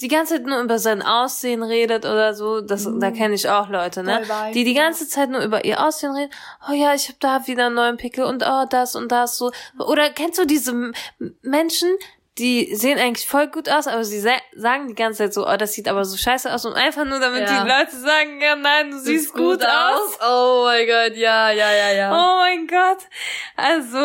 [0.02, 3.70] die ganze Zeit nur über sein Aussehen redet oder so, das da kenne ich auch
[3.70, 4.22] Leute, ne?
[4.22, 4.54] Mhm.
[4.54, 6.32] Die die ganze Zeit nur über ihr Aussehen reden.
[6.70, 9.52] Oh ja, ich habe da wieder einen neuen Pickel und oh das und das so.
[9.78, 10.94] Oder kennst du diese
[11.42, 11.90] Menschen,
[12.38, 15.58] die sehen eigentlich voll gut aus, aber sie sa sagen die ganze Zeit so, oh,
[15.58, 17.64] das sieht aber so scheiße aus und einfach nur damit Ja.
[17.64, 20.18] die Leute sagen, ja nein, du siehst gut, aus.
[20.26, 22.12] Oh mein Gott, ja, ja, ja, ja.
[22.14, 23.00] Oh mein Gott.
[23.58, 23.98] Also,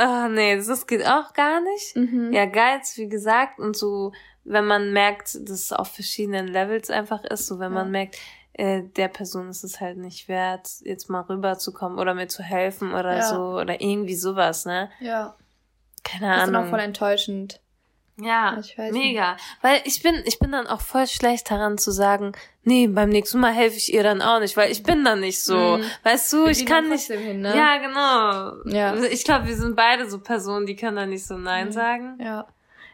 [0.00, 1.94] ah nee, das geht auch gar nicht.
[1.96, 2.32] Mhm.
[2.32, 4.12] Ja, Geiz, wie gesagt, und so,
[4.46, 8.16] wenn man merkt, dass es auf verschiedenen Levels einfach ist, so wenn man merkt,
[8.54, 12.94] äh, der Person ist es halt nicht wert, jetzt mal rüberzukommen oder mir zu helfen
[12.94, 13.22] oder Ja.
[13.28, 14.90] so oder irgendwie sowas, ne?
[15.00, 15.34] Ja.
[16.04, 16.70] Keine Das ist Ahnung.
[16.70, 17.60] voll enttäuschend.
[18.18, 19.36] Ja, Ich weiß mega.
[19.60, 22.32] Weil ich bin, ich bin dann auch voll schlecht daran zu sagen,
[22.62, 25.42] nee, beim nächsten Mal helfe ich ihr dann auch nicht, weil ich bin dann nicht
[25.42, 25.76] so.
[25.76, 25.84] Mhm.
[26.02, 27.08] Weißt du, Wir ich kann nicht.
[27.08, 27.54] hin, ne?
[27.54, 28.74] Ja, genau.
[28.74, 28.94] Ja.
[29.10, 32.16] Ich glaube, wir sind beide so Personen, die können dann nicht so Nein sagen.
[32.18, 32.46] Ja.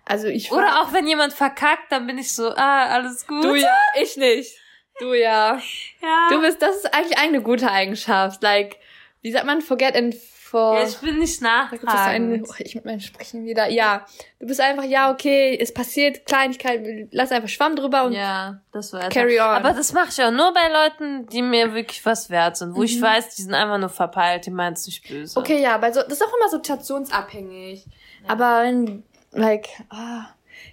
[0.05, 3.45] Also ich Oder auch wenn jemand verkackt, dann bin ich so, ah, alles gut.
[3.45, 4.53] Du ja, ich nicht.
[4.99, 5.59] Du ja.
[6.03, 6.29] ja.
[6.31, 8.43] Du bist, das ist eigentlich eine gute Eigenschaft.
[8.43, 8.77] Like,
[9.23, 10.77] wie sagt man, forget and for.
[10.79, 12.49] ja, ich bin nicht Da gibt es ein, nachtragend.
[12.51, 13.69] oh, ich mit meinem Sprechen wieder.
[13.71, 14.05] Ja,
[14.39, 18.93] du bist einfach, ja, okay, es passiert, Kleinigkeit, lass einfach Schwamm drüber und Ja, das
[18.93, 19.47] war Carry on.
[19.47, 22.83] Aber das mache ich auch nur bei Leuten, die mir wirklich was wert sind, wo
[22.83, 23.03] ich Mhm.
[23.03, 25.39] weiß, die sind einfach nur verpeilt, die meinen es nicht böse.
[25.39, 27.87] Okay, ja, aber so, das ist auch immer situationsabhängig.
[28.29, 30.27] Aber wenn, like, ah,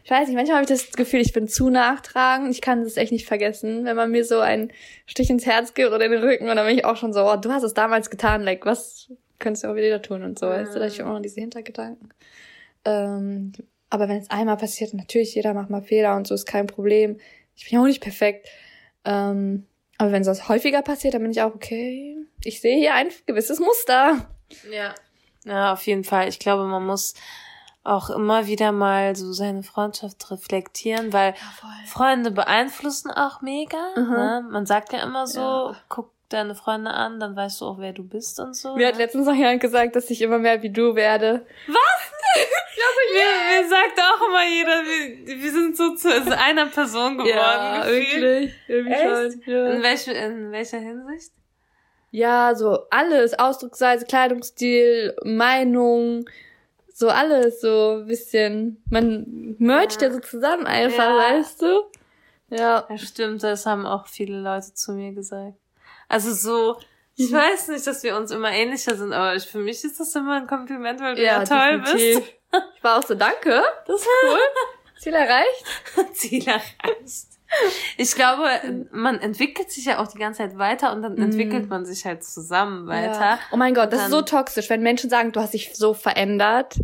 [0.04, 2.52] ich weiß nicht, manchmal habe ich das Gefühl, ich bin zu nachtragend.
[2.52, 4.72] Ich kann das echt nicht vergessen, wenn man mir so einen
[5.06, 7.30] Stich ins Herz gibt oder in den Rücken und dann bin ich auch schon so,
[7.30, 10.48] oh, du hast es damals getan, like, was könntest du auch wieder tun und so,
[10.48, 12.10] weißt du, da ich auch noch diese Hintergedanken.
[12.86, 13.54] Ähm,
[13.90, 17.18] aber wenn es einmal passiert, natürlich, jeder macht mal Fehler und so ist kein Problem.
[17.56, 18.48] Ich bin ja auch nicht perfekt.
[19.06, 19.66] Ähm,
[19.98, 23.60] aber wenn sowas häufiger passiert, dann bin ich auch, okay, ich sehe hier ein gewisses
[23.60, 24.30] Muster.
[24.72, 24.94] Ja.
[25.46, 26.28] Ja, auf jeden Fall.
[26.28, 27.16] Ich glaube, man muss
[27.90, 31.34] auch immer wieder mal so seine Freundschaft reflektieren, weil
[31.86, 33.78] Freunde beeinflussen auch mega.
[33.96, 34.10] Mhm.
[34.12, 34.48] Ne?
[34.50, 35.76] Man sagt ja immer so, Ja.
[35.90, 38.76] guck deine Freunde an, dann weißt du auch, wer du bist und so.
[38.76, 39.04] Mir hat ne?
[39.04, 41.46] letztens noch jemand gesagt, dass ich immer mehr wie du werde.
[43.12, 47.82] Mir, mir sagt auch immer jeder, wir, wir sind so zu also einer Person geworden.
[47.82, 48.54] gefühlt.
[48.68, 49.02] Irgendwie Echt?
[49.02, 49.42] schon.
[49.52, 49.68] Ja.
[49.72, 51.32] In, welch, in welcher Hinsicht?
[52.12, 53.38] ja, so alles.
[53.38, 56.30] Ausdrucksweise, Kleidungsstil, Meinung,
[57.00, 58.84] so alles so ein bisschen.
[58.90, 61.18] Man mercht ja, so zusammen einfach, Ja.
[61.18, 61.84] weißt du?
[62.50, 62.86] Ja.
[62.90, 65.54] Ja, stimmt, das haben auch viele Leute zu mir gesagt.
[66.10, 66.78] Also so,
[67.16, 70.14] Ich weiß nicht, dass wir uns immer ähnlicher sind, aber ich, für mich ist das
[70.16, 72.16] immer ein Kompliment, weil du ja, Ja, toll definitiv.
[72.52, 72.64] bist.
[72.78, 73.62] Ich war auch so, danke.
[73.88, 74.40] Das Cool.
[75.00, 75.66] Ziel erreicht.
[76.14, 77.28] Ziel erreicht.
[77.98, 81.86] Ich glaube, man entwickelt sich ja auch die ganze Zeit weiter und dann entwickelt man
[81.86, 83.20] sich halt zusammen weiter.
[83.20, 83.40] Ja.
[83.52, 86.76] Oh mein Gott, das ist so toxisch, wenn Menschen sagen, du hast dich so verändert.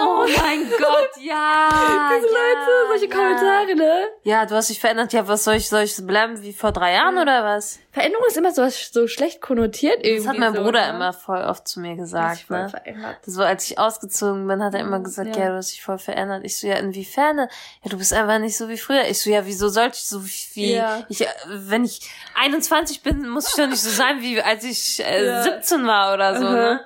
[0.00, 1.68] Oh mein Gott, ja.
[2.16, 3.14] Diese ja, Leute, solche ja.
[3.14, 4.08] Kommentare, ne?
[4.22, 5.12] Ja, du hast dich verändert.
[5.12, 7.78] Ja, was soll ich, soll ich bleiben wie vor drei Jahren oder was?
[7.92, 10.24] Veränderung ist immer so, so schlecht konnotiert irgendwie.
[10.24, 10.94] Das hat mein so, Bruder ne?
[10.94, 12.70] immer voll oft zu mir gesagt, ne?
[12.70, 13.18] verändert.
[13.26, 15.42] So, als ich ausgezogen bin, hat er immer gesagt, ja.
[15.42, 15.48] Ja.
[15.50, 16.40] du hast dich voll verändert.
[16.44, 17.36] Ich so, ja, inwiefern?
[17.38, 19.04] Ja, du bist einfach nicht so wie früher.
[19.08, 21.04] Ich so, ja, wieso sollte ich so wie, Ja.
[21.10, 25.04] ich, äh, wenn ich 21 bin, muss ich doch nicht so sein, wie als ich
[25.04, 25.42] äh, Ja.
[25.42, 26.80] 17 war oder so, ne?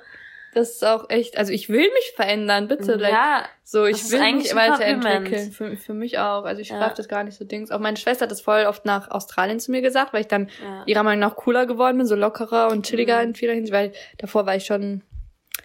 [0.57, 2.97] Das ist auch echt, also ich will mich verändern, bitte.
[2.97, 5.53] like, Ja, So, Das ich will mich weiterentwickeln.
[5.53, 6.45] Für, für mich auch.
[6.45, 6.79] Also ich Ja.
[6.79, 7.71] greife das gar nicht so Dings.
[7.71, 10.49] Auch meine Schwester hat das voll oft nach Australien zu mir gesagt, weil ich dann
[10.62, 10.83] Ja.
[10.87, 13.23] ihrer Meinung nach cooler geworden bin, so lockerer und chilliger Mhm.
[13.29, 15.03] in vieler Hinsicht, weil davor war ich schon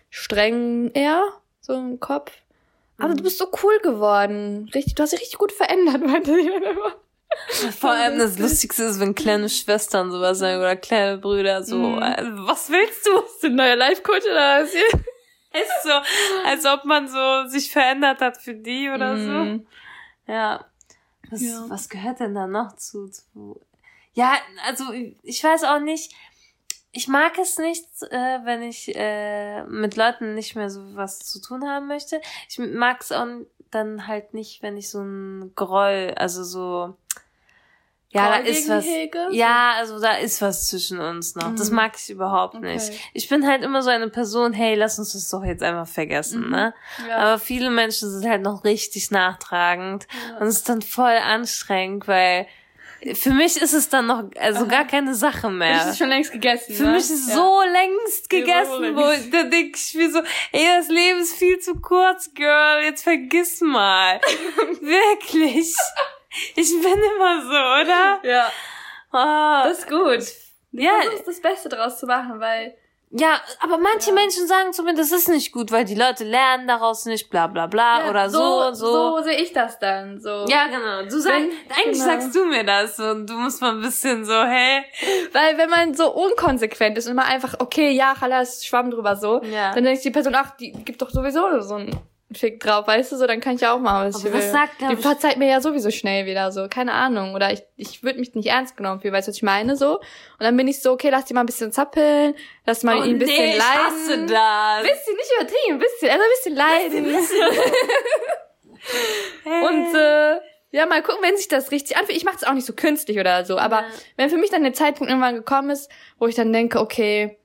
[0.09, 1.23] streng eher,
[1.61, 2.31] so im Kopf.
[2.97, 3.17] Aber Mhm.
[3.17, 4.69] du bist so cool geworden.
[4.75, 6.95] Richtig, du hast dich richtig gut verändert, meinte sie dann immer.
[7.79, 12.01] Vor allem das Lustigste ist, wenn kleine Schwestern sowas sagen oder kleine Brüder so, Mhm.
[12.01, 13.21] äh, was willst du?
[13.21, 14.73] Bist du ein neuer Life-Coach oder was?
[15.53, 15.91] Ist so,
[16.45, 19.65] als ob man so sich verändert hat für die oder Mhm.
[20.27, 20.31] so.
[20.31, 20.65] Ja.
[21.29, 21.65] Was, Ja.
[21.67, 23.59] was gehört denn da noch zu, zu?
[24.13, 24.33] Ja,
[24.65, 24.85] also
[25.23, 26.13] ich weiß auch nicht.
[26.93, 31.39] Ich mag es nicht, äh, wenn ich äh, mit Leuten nicht mehr so was zu
[31.41, 32.19] tun haben möchte.
[32.49, 33.25] Ich mag es auch
[33.71, 36.97] dann halt nicht, wenn ich so ein Groll, also so
[38.09, 38.85] ja, da Groll ist gegen was.
[38.85, 39.27] Hege?
[39.31, 41.55] Ja, also da ist was zwischen uns noch.
[41.55, 41.75] Das Mhm.
[41.77, 42.73] mag ich überhaupt Okay.
[42.73, 42.91] nicht.
[43.13, 46.43] Ich bin halt immer so eine Person, hey, lass uns das doch jetzt einfach vergessen,
[46.43, 46.49] Mhm.
[46.49, 46.73] ne?
[47.07, 47.17] Ja.
[47.19, 50.07] Aber viele Menschen sind halt noch richtig nachtragend
[50.41, 52.47] und es ist dann voll anstrengend, weil
[53.15, 55.73] für mich ist es dann noch also gar keine Sache mehr.
[55.73, 56.73] Das ist schon längst gegessen.
[56.75, 56.91] Für ne?
[56.91, 57.35] mich ist Ja.
[57.35, 59.33] so längst gegessen, wo längst.
[59.33, 60.19] da denke ich mir so,
[60.51, 64.19] ey, das Leben ist viel zu kurz, Girl, jetzt vergiss mal.
[64.81, 65.73] Wirklich.
[66.55, 67.49] Ich bin immer so,
[67.83, 68.19] oder?
[68.23, 68.51] Ja,
[69.13, 70.23] Oh, das ist gut.
[70.71, 72.77] ja, Versuchst das Beste draus zu machen, weil
[73.11, 76.67] ja, aber manche Menschen sagen zu mir, das ist nicht gut, weil die Leute lernen
[76.67, 79.17] daraus nicht, bla bla bla, Ja, oder so und so.
[79.17, 80.19] So sehe ich das dann.
[80.19, 80.45] So.
[80.47, 81.03] Ja, genau.
[81.03, 82.05] Du sagst, Wenn- eigentlich genau.
[82.05, 84.83] sagst du mir das und du musst mal ein bisschen so, hey.
[85.33, 89.41] Weil wenn man so unkonsequent ist und immer einfach, okay, ja, Chalas, Schwamm drüber so,
[89.43, 89.73] Ja.
[89.73, 91.95] dann denkt die Person, ach, die gibt doch sowieso so einen
[92.33, 94.41] Fick drauf, weißt du, so, dann kann ich ja auch machen, was Aber ich will.
[94.41, 97.35] das sagt, die ich- verzeiht mir ja sowieso schnell wieder, so, keine Ahnung.
[97.35, 99.97] Oder ich, ich würde mich nicht ernst genommen fühlen, weißt du, was ich meine, so.
[99.97, 100.03] Und
[100.39, 102.33] dann bin ich so, okay, lass die mal ein bisschen zappeln,
[102.65, 103.85] lass mal oh, ihn ein bisschen nee, ich leiden.
[103.85, 104.81] hasse das.
[104.83, 107.27] Bisschen, nicht übertrieben, ein bisschen, also ein bisschen leiden.
[109.43, 109.65] Hey.
[109.67, 110.39] Und äh,
[110.71, 112.17] ja, mal gucken, wenn sich das richtig anfühlt.
[112.17, 113.85] Ich mache es auch nicht so künstlich oder so, aber Ja.
[114.17, 117.37] wenn für mich dann der Zeitpunkt irgendwann gekommen ist, wo ich dann denke, okay,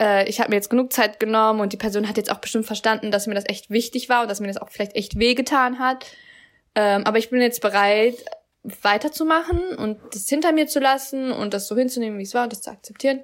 [0.00, 2.66] äh, ich habe mir jetzt genug Zeit genommen und die Person hat jetzt auch bestimmt
[2.66, 5.78] verstanden, dass mir das echt wichtig war und dass mir das auch vielleicht echt wehgetan
[5.78, 6.06] hat.
[6.74, 8.16] Ähm, aber ich bin jetzt bereit,
[8.82, 12.52] weiterzumachen und das hinter mir zu lassen und das so hinzunehmen, wie es war und
[12.52, 13.20] das zu akzeptieren.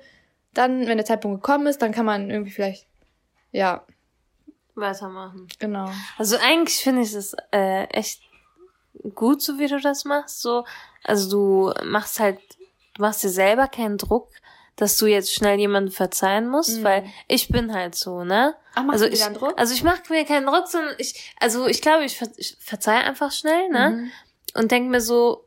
[0.54, 2.86] Dann, wenn der Zeitpunkt gekommen ist, dann kann man irgendwie vielleicht,
[3.50, 3.84] ja,
[4.74, 5.48] Weitermachen.
[5.58, 5.90] genau.
[6.16, 8.22] Also eigentlich finde ich das äh, echt
[9.14, 10.40] gut, so wie du das machst.
[10.40, 10.64] So,
[11.04, 12.38] also du machst halt,
[12.94, 14.30] du machst dir selber keinen Druck,
[14.82, 16.82] dass du jetzt schnell jemanden verzeihen musst, Mhm.
[16.84, 18.54] weil ich bin halt so, ne?
[18.74, 19.54] Ach, machst also du ich, dann Druck?
[19.56, 23.04] also ich mache mir keinen Druck, sondern ich, also ich glaube, ich, ver ich verzeihe
[23.04, 23.90] einfach schnell, ne?
[23.90, 24.10] Mhm.
[24.60, 25.44] Und denk mir so,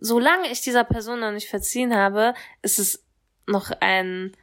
[0.00, 3.04] solange ich dieser Person noch nicht verziehen habe, ist es
[3.46, 4.36] noch ein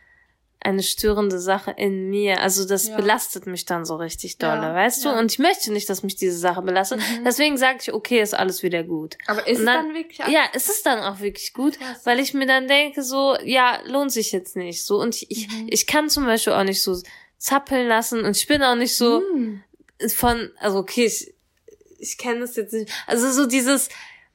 [0.61, 2.41] eine störende Sache in mir.
[2.41, 2.97] Also das Ja.
[2.97, 5.09] belastet mich dann so richtig dolle, Ja, weißt du?
[5.09, 5.17] ja.
[5.19, 6.99] Und ich möchte nicht, dass mich diese Sache belastet.
[6.99, 7.23] Mhm.
[7.23, 9.17] Deswegen sage ich, okay, ist alles wieder gut.
[9.27, 12.01] Aber ist Und es dann- dann wirklich Ja, es ist dann auch wirklich gut, Krass.
[12.05, 14.83] weil ich mir dann denke, so, ja, lohnt sich jetzt nicht.
[14.83, 15.67] So, und ich, Mhm.
[15.69, 17.01] ich kann zum Beispiel auch nicht so
[17.37, 19.63] zappeln lassen und ich bin auch nicht so Hm.
[20.09, 21.33] von, also okay, ich,
[21.99, 22.91] ich kenne das jetzt nicht.
[23.07, 23.87] Also so dieses,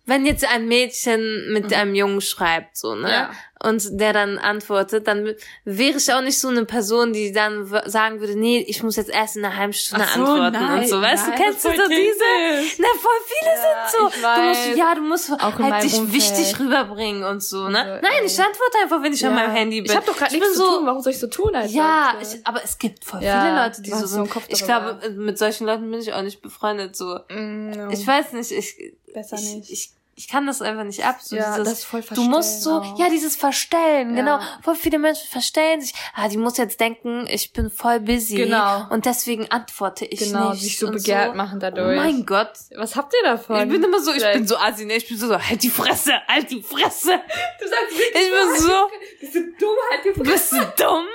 [0.06, 3.00] wenn jetzt ein Mädchen mit einem Jungen schreibt, so, ne?
[3.02, 3.04] Mhm.
[3.08, 3.32] Ja.
[3.64, 8.20] Und der dann antwortet, dann wäre ich auch nicht so eine Person, die dann sagen
[8.20, 11.00] würde, nee, ich muss jetzt erst in einer halben Stunde so, antworten nein, und so.
[11.00, 12.76] Weißt nein, du, kennst du so diese?
[12.78, 14.20] Na, voll viele Ja, sind so.
[14.20, 16.12] Du musst, ja, du musst Auch halt dich Umfeld.
[16.12, 17.78] wichtig rüberbringen und so, ne?
[17.80, 19.90] Also, Nein, ich antworte einfach, wenn ich an meinem Handy bin.
[19.90, 20.86] Ich habe doch gerade Ich nichts bin zu so, tun.
[20.86, 21.54] Warum soll ich so tun?
[21.54, 24.24] Als ja, ob, äh, ich, aber es gibt voll Ja, viele Leute, die so so.
[24.26, 26.94] Kopf Ich glaube, mit solchen Leuten bin ich auch nicht befreundet.
[26.96, 27.90] So, Mm, no.
[27.90, 29.70] ich weiß nicht, ich, Besser ich, nicht.
[29.70, 31.16] ich ich kann das einfach nicht ab.
[31.20, 32.98] So Ja, dieses, das voll du musst so, verstellen auch.
[33.00, 34.16] ja, dieses Verstellen, Ja.
[34.16, 34.40] genau.
[34.62, 35.92] Voll viele Menschen verstellen sich.
[36.14, 38.36] Ah, die muss jetzt denken, ich bin voll busy.
[38.36, 38.86] Genau.
[38.90, 40.62] Und deswegen antworte ich Genau, nicht.
[40.62, 41.98] sich so begehrt machen dadurch.
[41.98, 42.52] Oh mein Gott.
[42.76, 43.60] Was habt ihr davon?
[43.60, 44.94] Ich bin immer so, ich Like, bin so assi, ne?
[44.94, 47.20] Ich bin so, so, halt die Fresse, halt die Fresse.
[47.60, 48.88] Du sagst Ich bin so,
[49.20, 51.06] bist du dumm, halt die bist du dumm?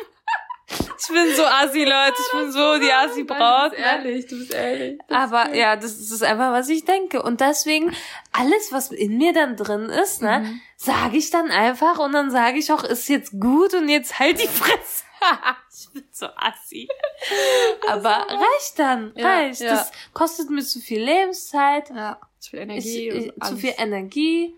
[0.99, 2.13] Ich bin so assi, Leute.
[2.19, 3.71] Ich bin so die assi Du Braut.
[3.71, 3.87] bist ne?
[3.87, 4.99] ehrlich, du bist ehrlich.
[5.07, 7.21] Das Aber ist- ja, das ist einfach, was ich denke.
[7.23, 7.95] Und deswegen,
[8.31, 10.61] alles, was in mir dann drin ist, ne, Mhm.
[10.77, 14.41] sage ich dann einfach und dann sage ich auch, ist jetzt gut und jetzt halt
[14.41, 15.03] die Fresse.
[15.73, 16.87] ich bin so assi.
[17.87, 19.61] Aber reicht dann, Ja, reicht.
[19.61, 19.71] ja.
[19.71, 23.09] Das kostet mir zu viel Lebenszeit, Ja, zu viel ich, Energie.
[23.09, 23.59] ich, und zu alles.
[23.61, 24.55] viel Energie.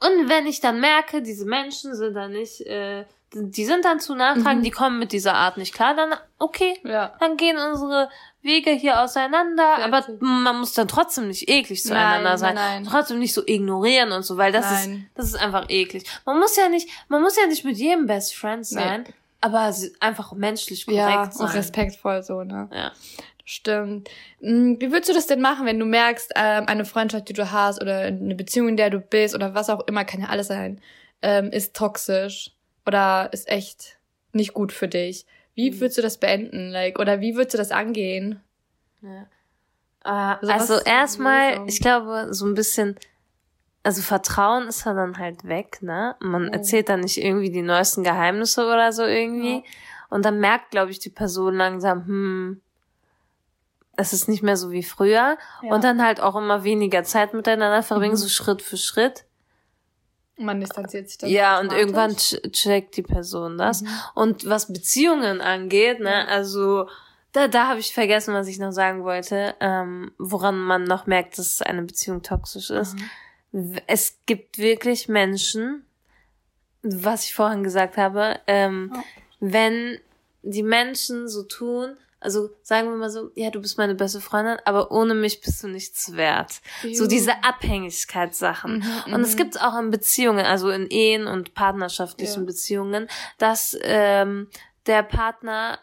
[0.00, 4.14] Und wenn ich dann merke, diese Menschen sind dann nicht, äh, die sind dann zu
[4.14, 4.64] nachtragend, Mhm.
[4.64, 7.12] die kommen mit dieser Art nicht klar, dann okay, Ja.
[7.20, 8.08] dann gehen unsere
[8.42, 10.20] Wege hier auseinander, aber Fertig.
[10.20, 12.54] man muss dann trotzdem nicht eklig zueinander Nein, sein.
[12.54, 12.92] nein, nein.
[12.92, 15.08] Trotzdem nicht so ignorieren und so, weil das Nein.
[15.08, 16.04] ist, das ist einfach eklig.
[16.24, 18.64] Man muss ja nicht, man muss ja nicht mit jedem Best Friend Nee.
[18.64, 19.04] sein,
[19.40, 21.46] aber sie- einfach menschlich korrekt Ja, sein.
[21.48, 22.68] und respektvoll so, ne?
[22.72, 22.92] Ja.
[23.44, 24.08] Stimmt.
[24.40, 27.50] Hm, Wie würdest du das denn machen, wenn du merkst, ähm, eine Freundschaft, die du
[27.52, 30.48] hast oder eine Beziehung, in der du bist oder was auch immer, kann ja alles
[30.48, 30.80] sein,
[31.22, 32.50] ähm, ist toxisch
[32.86, 33.98] oder ist echt
[34.32, 35.26] nicht gut für dich?
[35.54, 35.80] Wie Mhm.
[35.80, 36.70] würdest du das beenden?
[36.70, 38.40] Like, oder wie würdest du das angehen?
[39.02, 39.22] Ja.
[40.04, 42.96] Äh, Also also erstmal, ich glaube, so ein bisschen,
[43.82, 46.14] also Vertrauen ist ja dann halt weg, ne?
[46.20, 46.52] Man Oh.
[46.52, 49.56] erzählt dann nicht irgendwie die neuesten Geheimnisse oder so irgendwie.
[49.56, 49.62] Ja.
[50.10, 52.60] Und dann merkt, glaube ich, die Person langsam, hm,
[53.96, 55.38] es ist nicht mehr so wie früher.
[55.62, 55.74] Ja.
[55.74, 58.18] Und dann halt auch immer weniger Zeit miteinander verbringen, Mhm.
[58.18, 59.24] so Schritt für Schritt.
[60.38, 61.30] Man distanziert sich dann.
[61.30, 63.82] Ja, und irgendwann ch- checkt die Person das.
[63.82, 63.88] Mhm.
[64.14, 66.88] Und was Beziehungen angeht, ne, also
[67.32, 71.38] da, da habe ich vergessen, was ich noch sagen wollte, ähm, woran man noch merkt,
[71.38, 72.96] dass eine Beziehung toxisch ist.
[73.52, 75.84] W- Es gibt wirklich Menschen,
[76.82, 79.02] was ich vorhin gesagt habe, ähm, Ja.
[79.40, 79.98] wenn
[80.42, 84.56] die Menschen so tun, also sagen wir mal so, ja, du bist meine beste Freundin,
[84.64, 86.60] aber ohne mich bist du nichts wert.
[86.82, 87.06] So Juh.
[87.08, 88.78] diese Abhängigkeitssachen.
[89.06, 89.38] Mhm, Und es mhm.
[89.38, 92.46] gibt auch in Beziehungen, also in Ehen und partnerschaftlichen Ja.
[92.46, 94.48] Beziehungen, dass ähm,
[94.86, 95.78] der Partner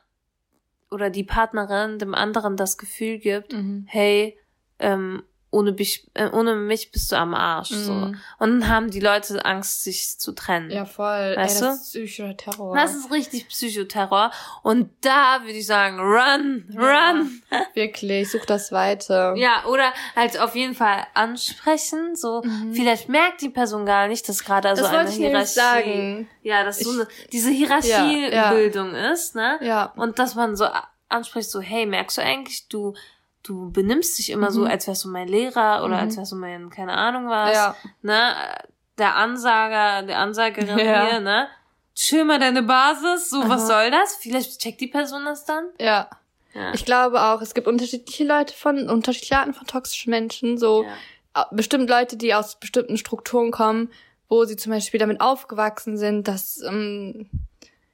[0.92, 3.86] oder die Partnerin dem anderen das Gefühl gibt, Mhm.
[3.88, 4.38] hey,
[4.80, 7.70] ähm, ohne, mich, äh, ohne mich bist du am Arsch.
[7.70, 7.94] So.
[7.94, 8.20] Mhm.
[8.40, 10.72] Und dann haben die Leute Angst, sich zu trennen.
[10.72, 11.36] Ja, voll.
[11.38, 11.66] Weißt Ey, du?
[11.68, 12.76] das ist psychischer Terror.
[12.76, 14.32] Das ist richtig Psychoterror.
[14.64, 17.42] Und da würde ich sagen, run, run.
[17.76, 19.36] Wirklich, such das weiter.
[19.38, 22.16] Ja, oder halt auf jeden Fall ansprechen.
[22.16, 22.74] So, Mhm.
[22.74, 25.54] vielleicht merkt die Person gar nicht, dass gerade das so eine Hierarchie.
[25.54, 26.30] sagen.
[26.42, 29.60] Ja, dass so Ich- eine, diese Hierarchiebildung ist, ne?
[29.62, 29.94] Ja.
[29.96, 30.66] Und dass man so
[31.10, 32.94] anspricht, so, hey, merkst du eigentlich, du,
[33.44, 34.68] du benimmst dich immer so, Mhm.
[34.68, 36.02] als wärst du mein Lehrer oder Mhm.
[36.02, 37.76] als wärst du mein, keine Ahnung was, Ja.
[38.02, 38.34] ne?
[38.98, 41.08] Der Ansager, der Ansagerin Ja.
[41.08, 41.48] hier, ne?
[41.96, 43.82] Chill mal deine Basis, so, was Aha.
[43.84, 44.16] soll das?
[44.16, 45.66] Vielleicht checkt die Person das dann.
[45.80, 46.10] Ja.
[46.54, 46.74] Ja.
[46.74, 50.86] Ich glaube auch, es gibt unterschiedliche Leute von, unterschiedliche Arten von toxischen Menschen, so
[51.36, 51.48] Ja.
[51.52, 53.90] bestimmt Leute, die aus bestimmten Strukturen kommen,
[54.30, 57.28] wo sie zum Beispiel damit aufgewachsen sind, dass, ähm,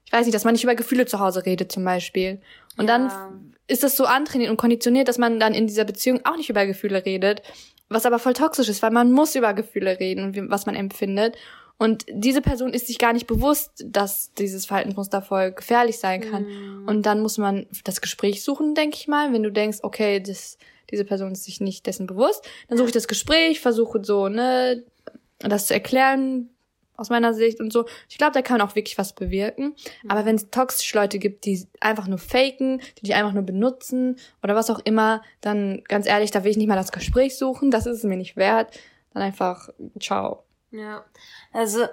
[0.05, 2.41] ich weiß nicht, dass man nicht über Gefühle zu Hause redet zum Beispiel.
[2.77, 2.97] Und Ja.
[2.97, 6.49] dann ist das so antrainiert und konditioniert, dass man dann in dieser Beziehung auch nicht
[6.49, 7.43] über Gefühle redet,
[7.87, 11.37] was aber voll toxisch ist, weil man muss über Gefühle reden und was man empfindet.
[11.77, 16.43] Und diese Person ist sich gar nicht bewusst, dass dieses Verhaltensmuster voll gefährlich sein kann.
[16.43, 16.87] Mhm.
[16.87, 19.31] Und dann muss man das Gespräch suchen, denke ich mal.
[19.31, 20.57] Wenn du denkst, okay, das,
[20.91, 24.83] diese Person ist sich nicht dessen bewusst, dann suche ich das Gespräch, versuche so, ne,
[25.39, 26.49] das zu erklären
[26.99, 27.85] aus meiner Sicht und so.
[28.09, 29.75] Ich glaube, da kann man auch wirklich was bewirken.
[30.07, 34.17] Aber wenn es toxische Leute gibt, die einfach nur faken, die dich einfach nur benutzen
[34.43, 37.71] oder was auch immer, dann ganz ehrlich, da will ich nicht mal das Gespräch suchen.
[37.71, 38.77] Das ist es mir nicht wert.
[39.13, 40.43] Dann einfach, ciao.
[40.71, 41.03] Ja,
[41.51, 41.87] also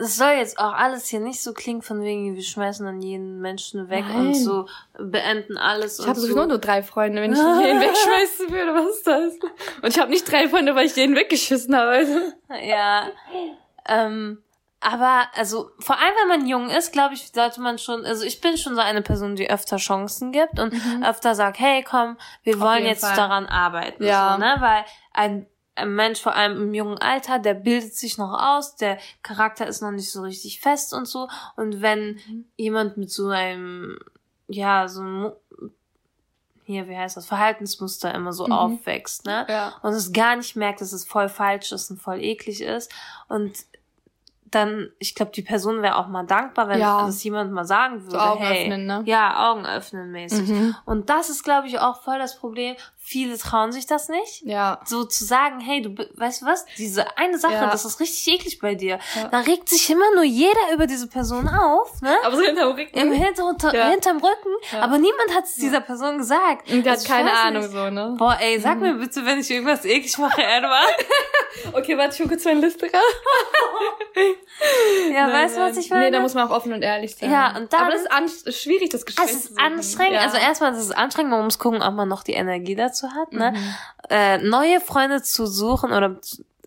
[0.00, 3.40] es soll jetzt auch alles hier nicht so klingen von wegen, wir schmeißen dann jeden
[3.40, 4.28] Menschen weg Nein.
[4.28, 4.66] und so
[4.96, 6.26] beenden alles Ich habe so.
[6.26, 9.34] sowieso nur drei Freunde, wenn ich jeden wegschmeißen würde, was ist das?
[9.82, 11.90] Und ich habe nicht drei Freunde, weil ich jeden weggeschissen habe.
[11.90, 12.20] Also.
[12.62, 13.08] Ja,
[13.88, 14.42] ähm,
[14.80, 18.40] aber also vor allem wenn man jung ist, glaube ich, sollte man schon, also ich
[18.40, 20.72] bin schon so eine Person, die öfter Chancen gibt und
[21.04, 23.16] öfter sagt, hey, komm, wir Auf wollen jetzt Fall.
[23.16, 24.34] daran arbeiten, Ja.
[24.34, 28.32] so, ne, weil ein ein Mensch, vor allem im jungen Alter, der bildet sich noch
[28.36, 31.28] aus, der Charakter ist noch nicht so richtig fest und so.
[31.54, 32.44] Und wenn Mhm.
[32.56, 33.96] jemand mit so einem,
[34.48, 35.32] ja, so einem,
[36.64, 38.52] hier, wie heißt das, Verhaltensmuster immer so Mhm.
[38.52, 39.46] aufwächst, ne?
[39.48, 39.74] Ja.
[39.82, 42.92] und es gar nicht merkt, dass es voll falsch ist und voll eklig ist
[43.28, 43.52] und
[44.50, 47.06] dann, ich glaube, die Person wäre auch mal dankbar, wenn Ja.
[47.06, 48.20] das jemand mal sagen würde.
[48.20, 49.02] Augen hey, öffnen, ne?
[49.04, 50.48] Ja, Augen öffnen mäßig.
[50.48, 50.74] Mhm.
[50.84, 52.76] Und das ist, glaube ich, auch voll das Problem.
[53.10, 54.42] Viele trauen sich das nicht.
[54.44, 54.80] Ja.
[54.84, 56.66] So zu sagen, hey, du, weißt du was?
[56.76, 57.70] Diese eine Sache, Ja.
[57.70, 58.98] das ist richtig eklig bei dir.
[59.16, 59.28] Ja.
[59.28, 62.14] Da regt sich immer nur jeder über diese Person auf, ne?
[62.22, 62.98] Aber so hinterm Rücken.
[62.98, 63.88] Im Hintergrund, Ja.
[63.88, 64.50] hinterm Rücken.
[64.72, 64.82] Ja.
[64.82, 66.70] Aber niemand hat es dieser Person gesagt.
[66.70, 67.72] Und der hat Also ich keine Ahnung nicht.
[67.72, 68.14] so, ne?
[68.18, 70.94] Boah, ey, sag mir bitte, wenn ich irgendwas eklig mache, Edward.
[71.72, 72.92] Okay, warte, ich hole kurz meine Liste raus.
[75.12, 76.06] Ja, weißt du, was ich meine?
[76.06, 77.30] Nee, da muss man auch offen und ehrlich sein.
[77.30, 78.02] Ja, und dann- Aber das
[78.42, 80.18] ist schwierig, das Gespräch Es ist anstrengend.
[80.20, 83.32] Also erstmal, das ist anstrengend, man muss gucken, ob man noch die Energie dazu hat,
[83.32, 83.52] ne?
[83.52, 83.74] Mhm.
[84.10, 86.16] Äh, neue Freunde zu suchen oder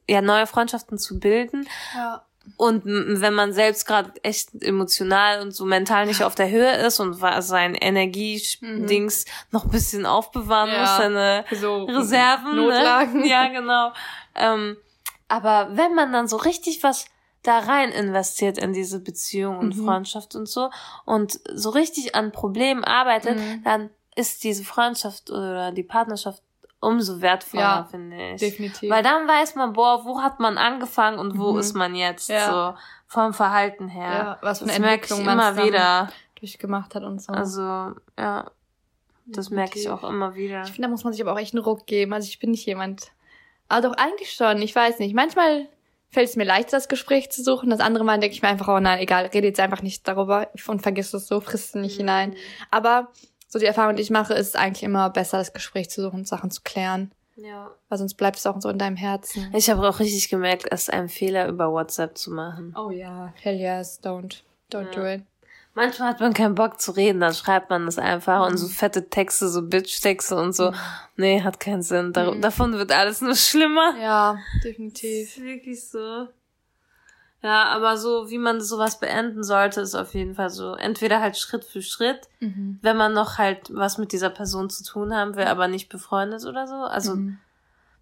[0.09, 1.67] ja, neue Freundschaften zu bilden.
[1.93, 2.23] Ja.
[2.57, 6.99] Und wenn man selbst gerade echt emotional und so mental nicht auf der Höhe ist
[6.99, 10.75] und sein Energiedings noch ein bisschen aufbewahren Mhm.
[10.75, 10.81] Ja.
[10.81, 12.55] muss, seine so Reserven.
[12.55, 13.19] Notlagen.
[13.21, 13.27] Ne?
[13.29, 13.91] Ja, genau.
[14.35, 14.77] Ähm,
[15.27, 17.05] aber wenn man dann so richtig was
[17.43, 19.85] da rein investiert in diese Beziehung und Mhm.
[19.85, 20.69] Freundschaft und so
[21.05, 23.63] und so richtig an Problemen arbeitet, Mhm.
[23.63, 26.41] dann ist diese Freundschaft oder die Partnerschaft
[26.79, 28.39] umso wertvoller, Ja, finde ich.
[28.39, 28.89] definitiv.
[28.89, 31.59] Weil dann weiß man, boah, wo hat man angefangen und wo Mhm.
[31.59, 32.73] ist man jetzt Ja.
[32.73, 34.11] so vom Verhalten her.
[34.11, 36.09] Ja, was für eine das Entwicklung man immer wieder.
[36.39, 37.31] durchgemacht hat und so.
[37.33, 37.61] Also,
[38.17, 38.49] ja,
[39.27, 40.63] das merke ich auch immer wieder.
[40.63, 42.13] Ich finde, da muss man sich aber auch echt einen Ruck geben.
[42.13, 43.11] Also ich bin nicht jemand.
[43.69, 44.59] Aber doch eigentlich schon.
[44.63, 45.13] Ich weiß nicht.
[45.13, 45.67] Manchmal
[46.09, 47.69] fällt es mir leichter, das Gespräch zu suchen.
[47.69, 50.49] Das andere Mal denke ich mir einfach, oh nein, egal, rede jetzt einfach nicht darüber
[50.67, 52.35] und vergiss es so, frisst es nicht hinein.
[52.71, 53.09] Aber
[53.51, 56.51] so die Erfahrung, die ich mache, ist eigentlich immer besser, das Gespräch zu suchen, Sachen
[56.51, 57.11] zu klären.
[57.35, 57.69] Ja.
[57.89, 59.51] Weil sonst bleibt es auch so in deinem Herzen.
[59.53, 62.73] Ich habe auch richtig gemerkt, es ist ein Fehler, über WhatsApp zu machen.
[62.77, 63.33] Oh ja.
[63.41, 64.41] Hell yes, don't.
[64.71, 65.23] Don't do it.
[65.73, 69.09] Manchmal hat man keinen Bock zu reden, dann schreibt man das einfach und so fette
[69.09, 70.73] Texte, so Bitch-Texte und so.
[71.15, 72.11] Nee, hat keinen Sinn.
[72.13, 73.95] Dar Davon wird alles nur schlimmer.
[74.01, 75.37] Ja, Das definitiv.
[75.37, 76.27] ist wirklich so.
[77.43, 80.75] Ja, aber so, wie man sowas beenden sollte, ist auf jeden Fall so.
[80.75, 82.77] Entweder halt Schritt für Schritt, Mhm.
[82.83, 86.45] wenn man noch halt was mit dieser Person zu tun haben will, aber nicht befreundet
[86.45, 86.75] oder so.
[86.75, 87.17] Also,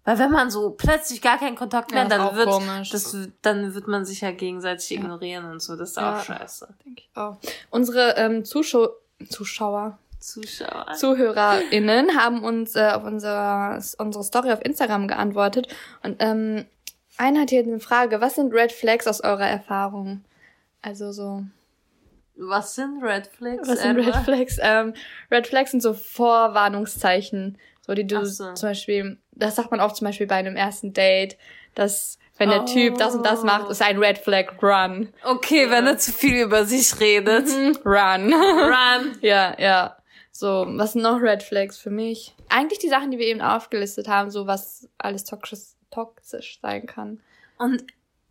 [0.04, 2.10] weil wenn man so plötzlich gar keinen Kontakt mehr, Mhm.
[2.10, 2.90] Ja, dann wird, komisch.
[2.90, 5.74] das, dann wird man sich ja gegenseitig ignorieren und so.
[5.76, 6.18] Das ist Ja.
[6.18, 6.68] auch scheiße.
[6.84, 7.38] Denke ich auch.
[7.70, 8.88] Unsere ähm, Zuschau
[9.28, 10.86] Zuschauer, Zuschauer.
[10.94, 15.68] ZuhörerInnen haben uns äh, auf unserer, unsere Story auf Instagram geantwortet.
[16.02, 16.64] Und ähm,
[17.20, 20.24] einer hat hier eine Frage, was sind Red Flags aus eurer Erfahrung?
[20.82, 21.44] Also so,
[22.36, 23.68] Was sind Red Flags?
[23.68, 24.16] was sind Red?
[24.16, 24.56] Flags?
[24.60, 24.94] Ähm,
[25.30, 28.54] Red Flags sind so Vorwarnungszeichen, so die du so.
[28.54, 31.36] zum Beispiel, das sagt man auch zum Beispiel bei einem ersten Date,
[31.74, 35.12] dass wenn der Typ das und das macht, ist ein Red Flag, run.
[35.24, 37.46] Okay, wenn er zu viel über sich redet.
[37.84, 38.32] Run.
[38.32, 39.18] Run.
[39.20, 39.96] Ja, ja.
[40.32, 42.34] So, was sind noch Red Flags für mich?
[42.48, 47.20] Eigentlich die Sachen, die wir eben aufgelistet haben, so was alles toxisch, toxisch sein kann.
[47.58, 47.84] Und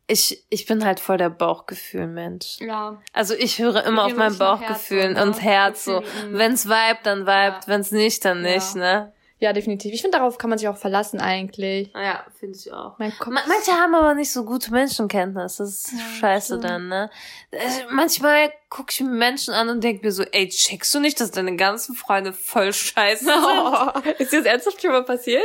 [0.08, 2.58] ich, ich bin halt voll der Bauchgefühl-Mensch.
[2.62, 3.02] Ja.
[3.14, 5.24] Also ich höre immer auf mein Bauchgefühl Herz so, ne?
[5.24, 6.04] und Herz so.
[6.32, 7.60] Wenn's vibet, dann vibet, Ja.
[7.68, 8.56] wenn's nicht, dann Ja.
[8.56, 9.14] nicht, ne?
[9.42, 9.94] Ja, definitiv.
[9.94, 11.94] Ich finde, darauf kann man sich auch verlassen eigentlich.
[11.94, 12.98] Ja, finde ich auch.
[13.00, 13.32] Mein Kopf.
[13.34, 15.58] Ma manche haben aber nicht so gute Menschenkenntnis.
[15.58, 16.64] Das ist scheiße stimmt.
[16.66, 17.10] dann, ne?
[17.52, 21.22] Äh, Manchmal gucke ich mir Menschen an und denke mir so, ey, checkst du nicht,
[21.22, 23.34] dass deine ganzen Freunde voll scheiße sind?
[23.38, 25.42] Oh, ist dir das ernsthaft schon mal passiert?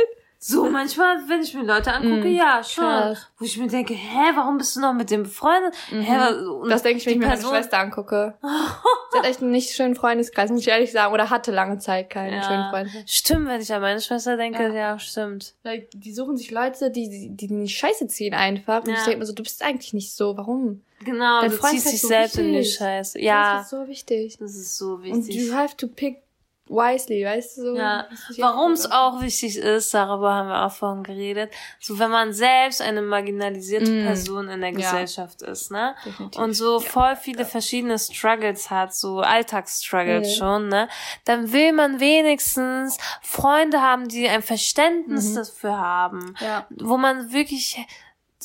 [0.47, 2.83] So, manchmal, wenn ich mir Leute angucke, Mm, ja, schon.
[2.83, 3.27] krass.
[3.39, 5.73] Wo ich mir denke, hä, warum bist du noch mit dem befreundet?
[5.89, 8.35] Hä, was- und Das denke ich, wenn ich mir meine Schwester angucke.
[9.11, 11.13] Sie hat echt einen nicht schönen Freundeskreis, muss ich ehrlich sagen.
[11.15, 13.03] Oder hatte lange Zeit keinen schönen Freundeskreis.
[13.11, 14.73] Stimmt, wenn ich an meine Schwester denke, Ja.
[14.73, 15.55] ja, stimmt.
[15.63, 18.83] Like, die suchen sich Leute, die, die, die nicht scheiße ziehen einfach.
[18.83, 18.97] Und Ja.
[18.97, 20.37] ich denke mir so, du bist eigentlich nicht so.
[20.37, 20.83] Warum?
[21.03, 22.75] Genau, Dein du Freund ziehst dich so selbst in die wichtig.
[22.77, 23.17] Scheiße.
[23.17, 24.37] Das Ja, ist so wichtig.
[24.39, 25.35] das ist so Und wichtig.
[25.35, 26.21] you have to pick
[26.67, 27.61] wisely, weißt du?
[27.61, 27.75] so?
[27.77, 28.07] Ja,
[28.39, 32.81] warum es auch wichtig ist, darüber haben wir auch vorhin geredet, so wenn man selbst
[32.81, 34.03] eine marginalisierte Mm.
[34.05, 34.75] Person in der Ja.
[34.77, 35.95] gesellschaft ist, ne?
[36.05, 36.41] Definitiv.
[36.41, 40.37] Und so voll viele verschiedene Struggles hat, so Alltagsstruggles Mhm.
[40.39, 40.89] schon, ne?
[41.25, 45.35] Dann will man wenigstens Freunde haben, die ein Verständnis Mhm.
[45.35, 46.35] dafür haben.
[46.39, 46.65] Ja.
[46.71, 47.77] Wo man wirklich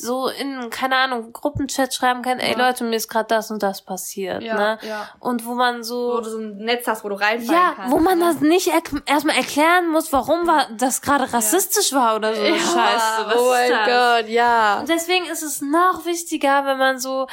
[0.01, 2.67] so in, keine Ahnung, Gruppenchat schreiben kann, ey Ja.
[2.67, 4.79] Leute, mir ist gerade das und das passiert, Ja, ne?
[4.81, 5.07] ja.
[5.19, 7.91] Und wo man so Wo du so ein Netz hast, wo du reinfallen ja, kannst.
[7.91, 8.25] wo man ne?
[8.25, 12.55] das nicht er erstmal erklären muss, warum war das gerade rassistisch war oder so ja,
[12.55, 13.25] Scheiße.
[13.27, 13.69] Was oh mein?
[13.85, 14.79] Gott, ja.
[14.79, 17.27] Und deswegen ist es noch wichtiger, wenn man so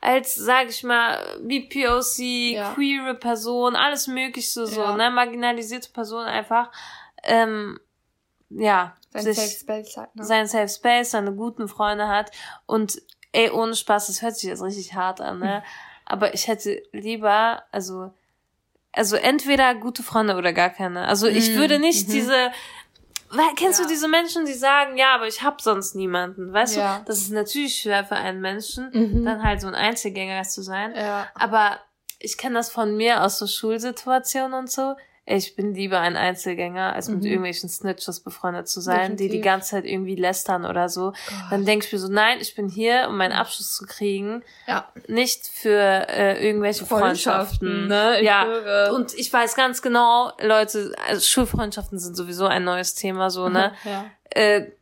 [0.00, 2.18] als, sag ich mal, BPOC,
[2.54, 2.72] Ja.
[2.74, 4.96] queere Person, alles mögliche so, Ja.
[4.96, 6.70] ne, marginalisierte Person einfach,
[7.22, 7.78] ähm,
[8.50, 10.24] ja, Sich Safe Space hat, ne?
[10.24, 12.30] sein Safe Space, seine guten Freunde hat
[12.66, 13.00] und
[13.32, 15.62] ey, ohne Spaß, das hört sich jetzt richtig hart an, ne?
[16.04, 18.12] Aber ich hätte lieber, also,
[18.92, 21.06] also entweder gute Freunde oder gar keine.
[21.08, 22.12] Also ich Mm, würde nicht mhm.
[22.12, 22.52] diese
[23.34, 23.86] weil, kennst Ja.
[23.86, 26.98] du diese Menschen, die sagen, ja, aber ich hab sonst niemanden, weißt Ja.
[26.98, 27.04] du?
[27.06, 29.24] Das ist natürlich schwer für einen Menschen, Mhm.
[29.24, 30.94] dann halt so ein Einzelgänger zu sein.
[30.94, 31.28] Ja.
[31.34, 31.78] Aber
[32.18, 34.96] ich kenne das von mir aus so Schulsituationen und so.
[35.24, 37.26] Ich bin lieber ein Einzelgänger, als mit Mhm.
[37.26, 39.44] irgendwelchen Snitches befreundet zu sein, die die Definitiv.
[39.44, 41.12] ganze Zeit irgendwie lästern oder so.
[41.50, 44.88] Dann denke ich mir so, nein, ich bin hier, um meinen Abschluss zu kriegen, Ja.
[45.06, 47.86] nicht für äh, irgendwelche Freundschaften.
[47.86, 48.16] ne?
[48.18, 48.94] Ich ja, schwöre.
[48.94, 53.72] und ich weiß ganz genau, Leute, also Schulfreundschaften sind sowieso ein neues Thema, so, ne?
[53.84, 54.04] Ja.
[54.30, 54.72] Äh,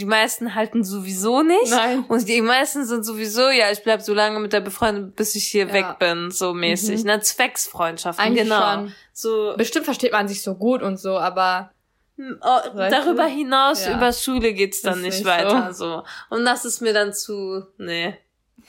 [0.00, 1.70] die meisten halten sowieso nicht.
[1.70, 2.04] Nein.
[2.08, 5.44] Und die meisten sind sowieso, ja, ich bleib so lange mit der befreundet, bis ich
[5.46, 5.72] hier Ja.
[5.72, 7.00] weg bin, so mäßig.
[7.00, 7.06] Mhm.
[7.06, 7.20] Ne?
[7.20, 8.74] Zwecksfreundschaften, Eigentlich genau.
[8.74, 8.94] schon.
[9.12, 11.70] So Bestimmt versteht man sich so gut und so, aber
[12.18, 13.96] oh, Weißt darüber hinaus, Ja.
[13.96, 15.72] über Schule geht's dann nicht nicht weiter.
[15.74, 16.02] So.
[16.30, 18.16] Und das ist mir dann zu, nee,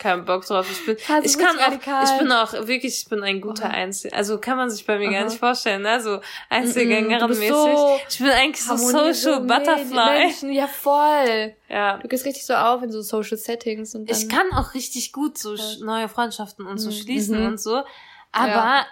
[0.01, 0.65] kein Bock drauf.
[0.69, 1.71] Ich bin, Also ich kann auch,
[2.03, 5.09] ich bin auch wirklich, ich bin ein guter Einzel, also kann man sich bei mir
[5.09, 5.25] gar Aha.
[5.29, 6.01] nicht vorstellen, ne?
[6.01, 7.53] So Du Einzelgängerin bist mäßig.
[7.55, 10.19] so ich bin eigentlich so Social Butterfly.
[10.19, 11.55] Menschen, ja voll.
[11.69, 11.97] Ja.
[11.99, 14.17] Du gehst richtig so auf in so Social Settings und dann.
[14.17, 16.93] Ich kann auch richtig gut so sch- neue Freundschaften und so Mhm.
[16.95, 17.45] schließen Mhm.
[17.47, 17.83] und so.
[18.31, 18.85] Aber Ja.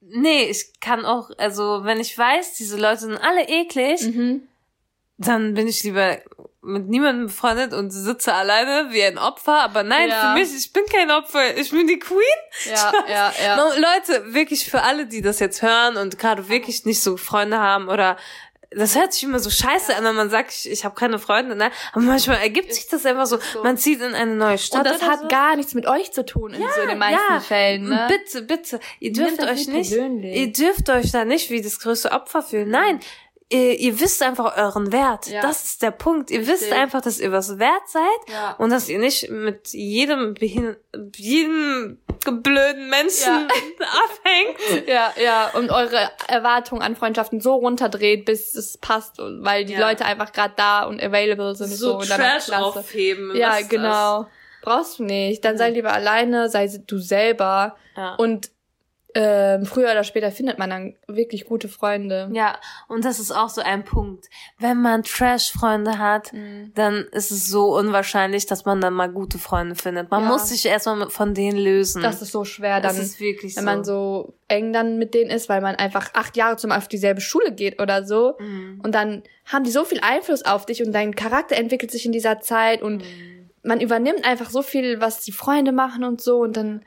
[0.00, 4.42] nee, ich kann auch, also wenn ich weiß, diese Leute sind alle eklig, Mhm.
[5.18, 6.18] dann bin ich lieber
[6.60, 9.60] mit niemandem befreundet und sitze alleine wie ein Opfer.
[9.62, 10.32] Aber nein, Ja.
[10.34, 12.18] für mich, ich bin kein Opfer, ich bin die Queen.
[12.68, 13.56] Ja, ja, ja.
[13.56, 17.58] No, Leute, wirklich für alle, die das jetzt hören und gerade wirklich nicht so Freunde
[17.58, 18.16] haben oder
[18.70, 21.56] das hört sich immer so scheiße an, wenn man sagt, ich, ich habe keine Freunde,
[21.56, 21.70] ne?
[21.92, 23.38] Aber manchmal ergibt sich das einfach so.
[23.38, 23.62] so.
[23.62, 24.86] Man zieht in eine neue Stadt.
[24.86, 25.28] Und das hat so.
[25.28, 28.08] gar nichts mit euch zu tun in so in den meisten ja, Fällen, ne?
[28.08, 28.80] Bitte, bitte.
[29.00, 30.36] Ihr dürft euch nicht nicht, persönlich.
[30.36, 32.68] ihr dürft euch da nicht wie das größte Opfer fühlen.
[32.68, 33.00] Nein.
[33.50, 35.26] Ihr, ihr wisst einfach euren Wert.
[35.28, 35.40] Ja.
[35.40, 36.30] Das ist der Punkt.
[36.30, 36.60] Ihr Richtig.
[36.60, 38.54] wisst einfach, dass ihr was wert seid Ja.
[38.58, 40.76] und dass ihr nicht mit jedem, behin
[41.16, 41.98] jedem
[42.42, 43.48] blöden Menschen Ja.
[44.04, 44.86] abhängt.
[44.86, 49.76] Ja, ja, und eure Erwartungen an Freundschaften so runterdreht, bis es passt, weil die.
[49.76, 51.68] Leute einfach gerade da und available sind.
[51.68, 53.34] So, So, Trash aufheben.
[53.34, 54.26] Ja, genau.
[54.60, 55.42] Brauchst du nicht.
[55.44, 57.76] Dann sei lieber alleine, sei du selber.
[57.94, 58.18] Das?
[58.18, 58.50] Und
[59.14, 62.28] ähm, früher oder später findet man dann wirklich gute Freunde.
[62.34, 64.26] Ja, und das ist auch so ein Punkt.
[64.58, 66.72] Wenn man Trash-Freunde hat, Mhm.
[66.74, 70.10] dann ist es so unwahrscheinlich, dass man dann mal gute Freunde findet.
[70.10, 70.28] Man Ja.
[70.28, 72.02] muss sich erstmal von denen lösen.
[72.02, 73.70] Das ist so schwer Das dann, ist wirklich wenn so.
[73.70, 77.22] man so eng dann mit denen ist, weil man einfach acht Jahre zum auf dieselbe
[77.22, 78.36] Schule geht oder so.
[78.38, 78.80] Mhm.
[78.84, 82.12] Und dann haben die so viel Einfluss auf dich und dein Charakter entwickelt sich in
[82.12, 83.50] dieser Zeit und Mhm.
[83.62, 86.82] man übernimmt einfach so viel, was die Freunde machen und so und dann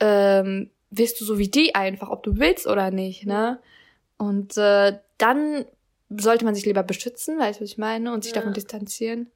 [0.00, 3.60] ähm, wirst du so wie die einfach, ob du willst oder nicht, ne?
[4.16, 5.64] Und äh, dann
[6.10, 8.40] sollte man sich lieber beschützen, weißt du, was ich meine, und sich Ja.
[8.40, 9.30] davon distanzieren.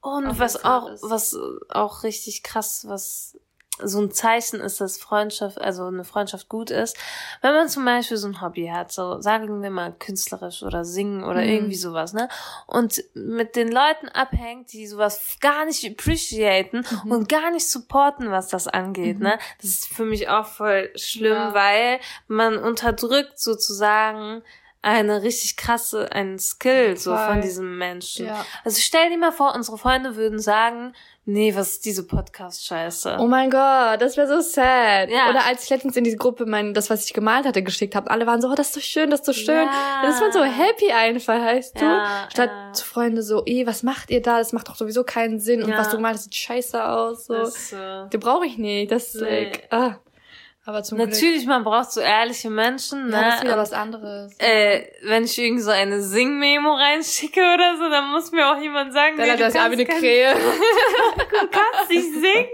[0.00, 1.36] Und Auf was auch, was
[1.70, 3.38] auch richtig krass, was
[3.82, 6.96] so ein Zeichen ist, dass Freundschaft, also eine Freundschaft gut ist,
[7.42, 11.24] wenn man zum Beispiel so ein Hobby hat, so sagen wir mal künstlerisch oder singen
[11.24, 11.48] oder Mhm.
[11.48, 12.28] irgendwie sowas, ne?
[12.66, 17.10] Und mit den Leuten abhängt, die sowas gar nicht appreciaten Mhm.
[17.12, 19.38] und gar nicht supporten, was das angeht, ne?
[19.60, 21.54] Das ist für mich auch voll schlimm, Ja.
[21.54, 24.42] weil man unterdrückt sozusagen
[24.80, 27.26] eine richtig krasse, einen Skill so Voll.
[27.26, 28.26] von diesem Menschen.
[28.26, 28.44] Ja.
[28.64, 30.92] Also stell dir mal vor, unsere Freunde würden sagen,
[31.24, 33.16] nee, was ist diese Podcast-Scheiße?
[33.20, 35.10] Oh mein Gott, das wäre so sad.
[35.10, 35.30] Ja.
[35.30, 38.10] Oder als ich letztens in die Gruppe mein, das, was ich gemalt hatte, geschickt habe,
[38.10, 39.66] alle waren so, oh, das ist so schön, das ist so schön.
[39.66, 40.00] Ja.
[40.02, 41.84] Dann ist man so happy einfach, weißt du?
[41.84, 42.72] Ja, Statt ja.
[42.72, 44.38] zu Freunde so, eh, was macht ihr da?
[44.38, 45.62] Das macht doch sowieso keinen Sinn.
[45.62, 47.26] Und was du gemalt hast, sieht scheiße aus.
[47.26, 47.34] So.
[47.34, 48.90] Das, äh, Den brauche ich nicht.
[48.92, 49.44] Das ist Nee.
[49.44, 49.96] like, ah.
[50.68, 51.08] Aber zum Glück.
[51.10, 53.44] natürlich, man braucht so ehrliche Menschen, Ja, das ist ne?
[53.46, 54.34] wieder Und, was anderes.
[54.38, 58.92] äh, wenn ich irgend so eine Sing-Memo reinschicke oder so, dann muss mir auch jemand
[58.92, 60.34] sagen, Dann nee, hat du das kannst, eine Krähe.
[61.40, 62.48] du kannst nicht singen.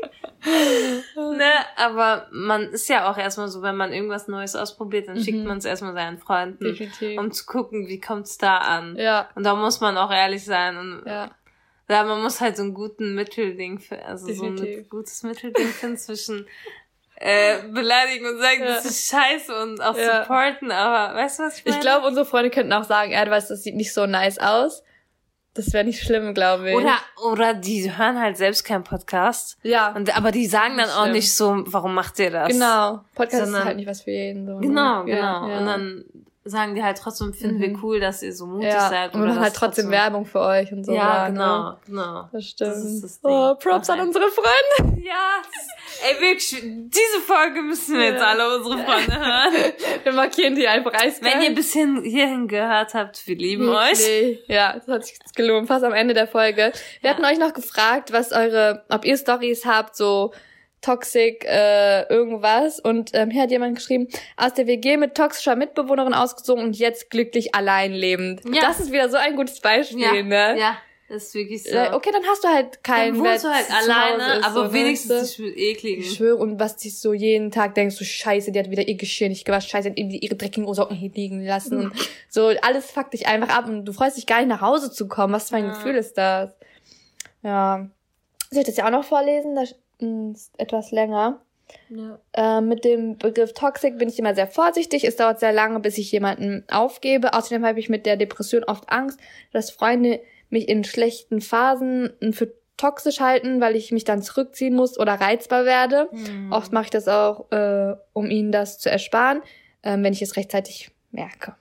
[1.39, 5.45] ne, aber man ist ja auch erstmal so, wenn man irgendwas Neues ausprobiert, dann schickt
[5.45, 6.69] man es erstmal seinen Freunden, Mhm.
[6.69, 7.19] Definitiv.
[7.19, 8.95] um zu gucken, wie kommt's da an.
[8.97, 11.31] Ja, Und da muss man auch ehrlich sein und ja.
[11.87, 14.89] Ja, man muss halt so einen guten Mittelding, fi- also so ein Definitiv.
[14.89, 16.47] gutes Mittelding finden zwischen
[17.17, 18.91] äh, beleidigen und sagen, das Ja.
[18.91, 20.23] ist scheiße und auch Ja.
[20.23, 21.77] supporten, aber weißt du, was ich meine?
[21.77, 24.83] Ich glaube, unsere Freunde könnten auch sagen, du weißt, das sieht nicht so nice aus.
[25.57, 26.77] Das wäre nicht schlimm, glaube ich.
[26.77, 26.97] Oder,
[27.31, 29.57] oder die hören halt selbst keinen Podcast.
[29.63, 32.49] ja, Und, aber die sagen dann auch nicht so, warum macht ihr das?
[32.49, 33.05] genau.
[33.15, 34.47] Podcast Sondern- ist halt nicht was für jeden.
[34.47, 34.61] So, ne?
[34.67, 35.49] Genau, Ja, genau.
[35.49, 35.59] ja.
[35.59, 36.05] Und dann
[36.47, 37.81] sagen die halt trotzdem, finden wir Mhm.
[37.83, 38.89] cool, dass ihr so mutig ja.
[38.91, 39.15] seid.
[39.15, 40.93] Und oder machen halt trotzdem Werbung für euch und so.
[40.93, 41.77] Ja, sagen, genau, Ne?
[41.87, 42.29] genau.
[42.33, 42.71] Das stimmt.
[42.73, 44.95] Das das oh, Props Mach an unsere Freunde.
[45.05, 45.43] Ja,
[46.09, 48.11] ey, wirklich, diese Folge müssen wir Ja.
[48.13, 49.53] jetzt alle unsere Freunde hören.
[50.05, 51.35] Wir markieren die einfach eiskalt.
[51.35, 53.99] Wenn ihr bis hin, hierhin gehört habt, wir lieben euch.
[53.99, 54.49] Wirklich.
[54.49, 55.69] Ja, das hat sich gelohnt.
[55.69, 56.73] Fast am Ende der Folge.
[57.03, 57.11] Wir Ja.
[57.11, 60.33] hatten euch noch gefragt, was eure, ob ihr Stories habt, so
[60.85, 62.79] Toxic äh, irgendwas.
[62.81, 67.11] Und ähm, hier hat jemand geschrieben, aus der WG mit toxischer Mitbewohnerin ausgezogen und jetzt
[67.11, 68.43] glücklich allein lebend.
[68.53, 68.61] Ja.
[68.63, 70.59] Das ist wieder so ein gutes Beispiel, Ja, ne?
[70.59, 70.77] ja,
[71.09, 71.71] das ist wirklich so.
[71.71, 74.63] Äh, Okay, dann hast du halt keinen Dann wohnst du halt alleine, ist, aber so,
[74.65, 74.73] ne?
[74.73, 75.47] wenigstens Weißt du?
[75.49, 76.03] Ich ekligen.
[76.05, 79.29] schwöre, und was dich so jeden Tag denkst, du scheiße, die hat wieder ihr Geschirr
[79.29, 81.93] nicht gewaschen, scheiße, die hat irgendwie ihre dreckigen Socken hier liegen lassen und
[82.29, 85.09] so, alles fuckt dich einfach ab und du freust dich gar nicht nach Hause zu
[85.09, 85.33] kommen.
[85.33, 85.73] Was für ein Ja.
[85.75, 86.51] Gefühl ist das?
[87.43, 87.89] Ja.
[88.51, 89.57] Soll ich das ja auch noch vorlesen?
[89.57, 89.77] Ist
[90.59, 91.41] etwas länger.
[91.89, 92.19] Ja.
[92.33, 95.05] Äh, mit dem Begriff Toxic bin ich immer sehr vorsichtig.
[95.05, 97.33] Es dauert sehr lange, bis ich jemanden aufgebe.
[97.35, 99.19] Außerdem habe ich mit der Depression oft Angst,
[99.53, 100.21] dass Freunde
[100.51, 105.65] mich in schlechten Phasen für toxisch halten, weil ich mich dann zurückziehen muss oder reizbar
[105.65, 106.09] werde.
[106.11, 106.53] Hm.
[106.53, 109.43] Oft mache ich das auch, äh, um ihnen das zu ersparen,
[109.83, 111.55] ähm, wenn ich es rechtzeitig merke.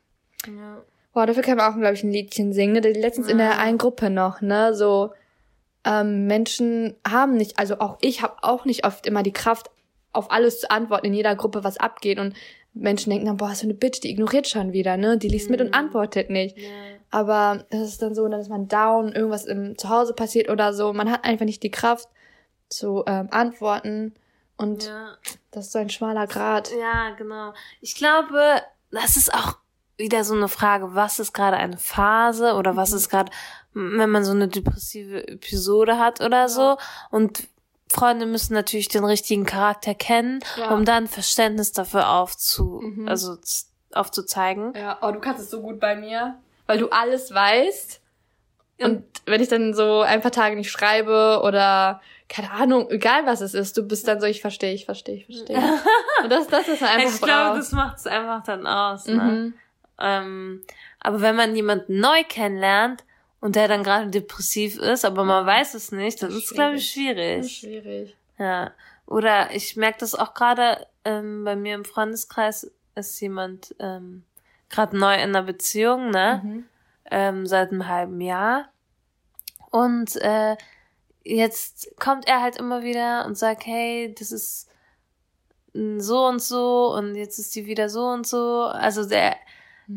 [0.47, 0.81] Ja.
[1.13, 2.73] Boah, dafür kann man auch, glaube ich, ein Liedchen singen.
[2.73, 2.79] Ne?
[2.79, 3.57] Letztens in der Ja.
[3.57, 4.73] einen Gruppe noch, ne?
[4.73, 5.13] So,
[5.86, 9.69] ähm, Menschen haben nicht, also auch ich habe auch nicht oft immer die Kraft,
[10.11, 12.19] auf alles zu antworten, in jeder Gruppe, was abgeht.
[12.19, 12.36] Und
[12.75, 15.17] Menschen denken dann, boah, so eine Bitch, die ignoriert schon wieder, ne?
[15.17, 15.73] Die liest mit und Mhm.
[15.73, 16.57] antwortet nicht.
[16.57, 16.67] Ja.
[17.11, 20.93] Aber es ist dann so, dann ist man down, irgendwas im Zuhause passiert oder so.
[20.93, 22.07] Man hat einfach nicht die Kraft
[22.69, 24.13] zu ähm, antworten.
[24.55, 25.17] Und Ja.
[25.51, 26.69] das ist so ein schmaler Grat.
[26.79, 27.53] ja, genau.
[27.81, 28.61] Ich glaube,
[28.91, 29.57] das ist auch
[29.97, 32.97] wieder so eine Frage, was ist gerade eine Phase oder was Mhm.
[32.97, 33.31] ist gerade,
[33.74, 36.78] wenn man so eine depressive Episode hat oder so.
[37.11, 37.47] Und
[37.89, 40.71] Freunde müssen natürlich den richtigen Charakter kennen, Ja.
[40.74, 43.07] um dann Verständnis dafür aufzu, Mhm.
[43.07, 43.38] also
[43.91, 44.74] aufzuzeigen.
[44.76, 48.01] Ja, oh, du kannst es so gut bei mir, weil du alles weißt.
[48.80, 53.41] Und wenn ich dann so ein paar Tage nicht schreibe oder keine Ahnung, egal was
[53.41, 55.57] es ist, du bist dann so, ich verstehe, ich verstehe, ich verstehe.
[56.24, 59.05] Und das, das ist einfach Ich glaube, das macht es einfach dann aus.
[59.05, 59.13] Ne?
[59.15, 59.53] mhm.
[59.99, 60.63] Ähm,
[60.99, 63.03] aber wenn man jemanden neu kennenlernt
[63.43, 66.75] und der dann gerade depressiv ist, aber man weiß es nicht, dann Das ist glaube
[66.77, 67.57] ich, Das ist schwierig.
[67.57, 68.17] schwierig.
[68.37, 68.71] Ja.
[69.05, 74.23] Oder ich merke das auch gerade ähm, bei mir im Freundeskreis ist jemand ähm,
[74.69, 76.39] gerade neu in einer Beziehung, ne?
[76.41, 76.65] Mhm.
[77.11, 78.69] ähm, seit einem halben Jahr.
[79.71, 80.55] Und äh,
[81.25, 84.69] jetzt kommt er halt immer wieder und sagt, hey, das ist
[85.73, 88.61] so und so und jetzt ist die wieder so und so.
[88.67, 89.35] Also der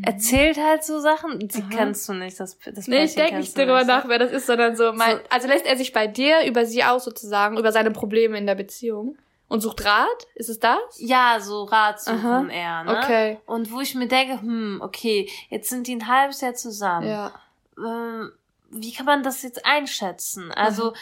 [0.02, 1.38] erzählt halt so Sachen.
[1.38, 1.68] Die Aha.
[1.70, 4.46] kennst du nicht, das, das Nee, ich denke nicht darüber nicht, nach, wer das ist,
[4.46, 7.72] sondern so, mein, So- also lässt er sich bei dir über sie aus sozusagen, über
[7.72, 9.16] seine Probleme in der Beziehung
[9.48, 10.26] und sucht Rat?
[10.34, 10.78] Ist es das?
[10.98, 12.48] Ja, so Rat suchen Aha.
[12.48, 12.98] eher, ne?
[12.98, 13.38] Okay.
[13.46, 17.08] Und wo ich mir denke, hm, okay, jetzt sind die ein halbes Jahr zusammen.
[17.08, 17.32] Ja.
[17.78, 18.32] ähm,
[18.70, 20.50] wie kann man das jetzt einschätzen?
[20.50, 20.92] Also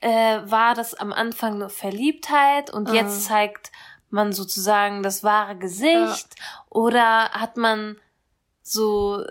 [0.00, 2.92] äh, war das am Anfang nur Verliebtheit und Ah.
[2.92, 3.72] jetzt zeigt
[4.10, 6.28] man sozusagen das wahre Gesicht
[6.68, 7.96] oder hat man
[8.64, 9.24] so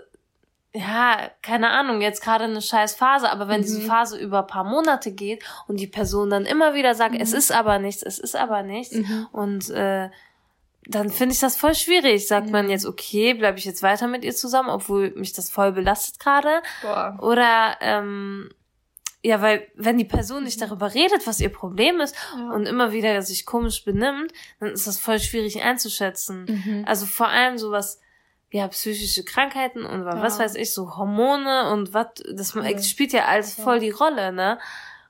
[0.76, 3.86] ja, keine Ahnung, jetzt gerade eine scheiß Phase, aber wenn diese Mhm.
[3.86, 7.36] Phase über ein paar Monate geht und die Person dann immer wieder sagt, es Mhm.
[7.38, 9.28] ist aber nichts, es ist aber nichts Mhm.
[9.30, 10.10] und äh,
[10.86, 12.26] dann finde ich das voll schwierig.
[12.26, 12.72] Sagt man Mhm.
[12.72, 16.60] jetzt, okay, bleibe ich jetzt weiter mit ihr zusammen, obwohl mich das voll belastet gerade?
[17.22, 18.50] Oder ähm,
[19.22, 22.50] ja, weil wenn die Person nicht darüber redet, was ihr Problem ist Ja.
[22.50, 26.46] und immer wieder sich komisch benimmt, dann ist das voll schwierig einzuschätzen.
[26.48, 26.84] Mhm.
[26.84, 28.00] Also vor allem sowas,
[28.54, 30.44] ja, psychische Krankheiten und was Ja.
[30.44, 32.88] weiß ich, so Hormone und was, das Alles.
[32.88, 33.80] spielt ja alles voll Ja.
[33.80, 34.60] die Rolle, ne?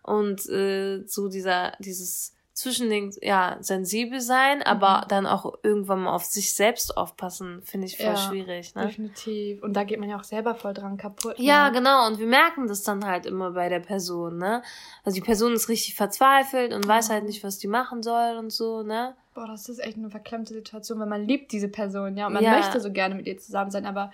[0.03, 5.09] Und äh, so dieser, dieses Zwischending, ja, sensibel sein, aber Mhm.
[5.09, 8.87] dann auch irgendwann mal auf sich selbst aufpassen, finde ich voll Ja, schwierig, ne?
[8.87, 9.63] Definitiv.
[9.63, 11.35] Und da geht man ja auch selber voll dran kaputt.
[11.39, 11.73] Ja, ne?
[11.77, 12.07] genau.
[12.07, 14.63] Und wir merken das dann halt immer bei der Person, ne?
[15.05, 18.51] Also die Person ist richtig verzweifelt und weiß halt nicht, was die machen soll und
[18.51, 19.17] so, ne?
[19.35, 22.27] Boah, das ist echt eine verklemmte Situation, weil man liebt diese Person, ja.
[22.29, 22.53] Und man Ja.
[22.53, 24.13] möchte so gerne mit ihr zusammen sein, aber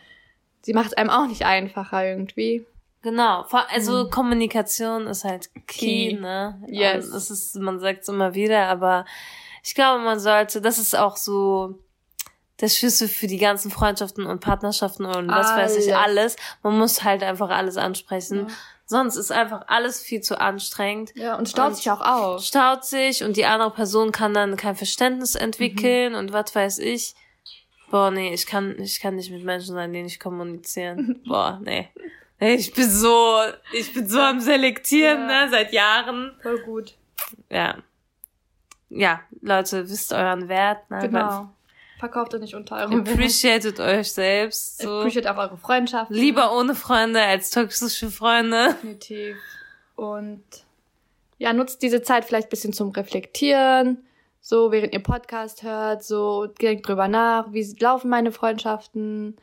[0.63, 2.67] sie macht es einem auch nicht einfacher irgendwie.
[3.03, 3.47] Genau.
[3.73, 4.11] Also Mhm.
[4.11, 6.13] Kommunikation ist halt key, Key.
[6.21, 6.63] ne?
[6.69, 7.09] Yes.
[7.11, 9.05] Und ist, man sagt es immer wieder, aber
[9.63, 11.79] ich glaube, man sollte, das ist auch so
[12.61, 16.35] der Schlüssel für die ganzen Freundschaften und Partnerschaften und was weiß ich Alles.
[16.35, 16.37] alles.
[16.63, 18.47] Man muss halt einfach alles ansprechen.
[18.49, 18.55] Ja.
[18.91, 21.13] Sonst ist einfach alles viel zu anstrengend.
[21.15, 22.43] Ja, und staut Und sich auch auf.
[22.43, 27.15] staut sich und die andere Person kann dann kein Verständnis entwickeln und was weiß ich.
[27.89, 31.21] Boah, nee, ich kann, ich kann nicht mit Menschen sein, die nicht kommunizieren.
[31.27, 31.89] Boah, nee.
[32.41, 33.37] Ich bin so,
[33.73, 35.45] ich bin so am Selektieren, Ja.
[35.45, 36.33] ne, seit Jahren.
[36.43, 36.97] Voll gut.
[37.49, 37.77] Ja.
[38.89, 40.99] Ja, Leute, wisst euren Wert, ne?
[41.03, 41.49] Genau.
[42.01, 43.15] Verkauft ihr nicht unter eurem Wert.
[43.15, 45.01] Appreciated euch selbst, so.
[45.01, 46.11] Appreciate auch eure Freundschaft.
[46.11, 48.69] Lieber ohne Freunde als toxische Freunde.
[48.69, 49.37] Definitiv.
[49.97, 50.43] Und
[51.37, 53.99] ja, nutzt diese Zeit vielleicht ein bisschen zum Reflektieren.
[54.41, 59.37] So, während ihr Podcast hört, so, denkt drüber nach, wie laufen meine Freundschaften,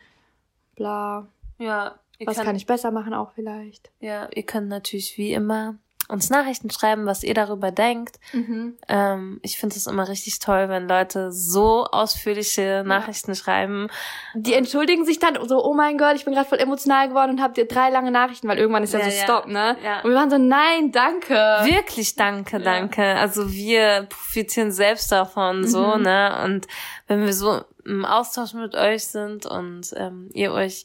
[0.76, 1.28] bla.
[1.60, 3.92] Ja, Was könnt, kann ich besser machen auch vielleicht?
[4.00, 5.78] ja, ihr könnt natürlich wie immer
[6.08, 8.18] uns Nachrichten schreiben, was ihr darüber denkt.
[8.34, 8.78] Mhm.
[8.88, 13.88] Ähm, ich finde es immer richtig toll, wenn Leute so ausführliche Nachrichten schreiben.
[14.34, 17.42] Die entschuldigen sich dann so, oh mein Gott, ich bin gerade voll emotional geworden und
[17.42, 19.24] hab dir drei lange Nachrichten, weil irgendwann ist ja, Ja, so ja.
[19.24, 19.78] Stopp, ne?
[19.84, 20.02] Ja.
[20.02, 21.34] Und wir waren so, nein, danke.
[21.34, 23.04] Wirklich danke, danke.
[23.04, 26.04] Also wir profitieren selbst davon, so, Mhm.
[26.04, 26.42] ne?
[26.46, 26.68] Und
[27.08, 30.84] wenn wir so im Austausch mit euch sind und ähm, ihr euch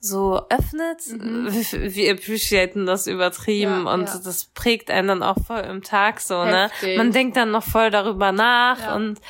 [0.00, 3.86] so öffnet, wir, wir appreciaten das übertrieben Mhm.
[3.86, 4.18] Ja, und ja.
[4.24, 6.64] das prägt einen dann auch voll im Tag so, ne?
[6.70, 6.96] Heftig.
[6.98, 8.94] Man denkt dann noch voll darüber nach Ja.
[8.94, 9.20] und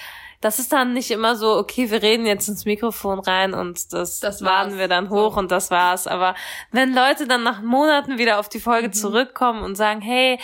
[0.42, 4.20] das ist dann nicht immer so, okay, wir reden jetzt ins Mikrofon rein und das,
[4.20, 6.06] Das laden wir dann hoch und das war's.
[6.06, 6.34] Aber
[6.72, 8.62] wenn Leute dann nach Monaten wieder auf die Mhm.
[8.62, 10.38] Folge zurückkommen und sagen, hey,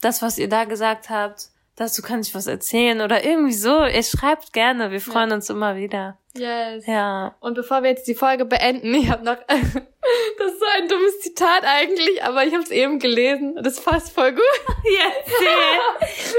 [0.00, 4.02] das, was ihr da gesagt habt, dazu kann ich was erzählen oder irgendwie so, ihr
[4.02, 6.16] schreibt gerne, wir freuen uns immer wieder.
[6.36, 6.84] Yes.
[6.86, 7.36] Ja.
[7.40, 11.20] Und bevor wir jetzt die Folge beenden, ich habe noch, das ist so ein dummes
[11.20, 14.42] Zitat eigentlich, aber ich habe es eben gelesen und das passt voll gut.
[14.84, 15.32] Jetzt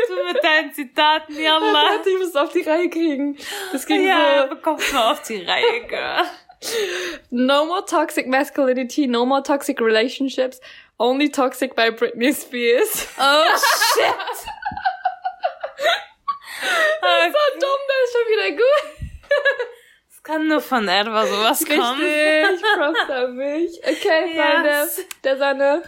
[0.09, 1.73] du mit deinen Zitaten, Yalla.
[1.73, 3.37] Warte, ich muss es auf die Reihe kriegen.
[3.71, 6.25] Das ging Ja, so, bekommst mal auf die Reihe, Girl.
[7.29, 10.59] no more toxic masculinity, no more toxic relationships,
[10.99, 13.07] only toxic by Britney Spears.
[13.17, 13.43] Oh,
[13.95, 14.05] shit.
[17.01, 19.05] So dumm, das ist schon wieder gut.
[20.25, 22.01] Kann nur von etwa sowas kommen.
[22.01, 23.79] Richtig, Props an mich.
[23.83, 24.43] Okay, Yes.
[24.43, 24.87] Freunde
[25.23, 25.83] der Sonne.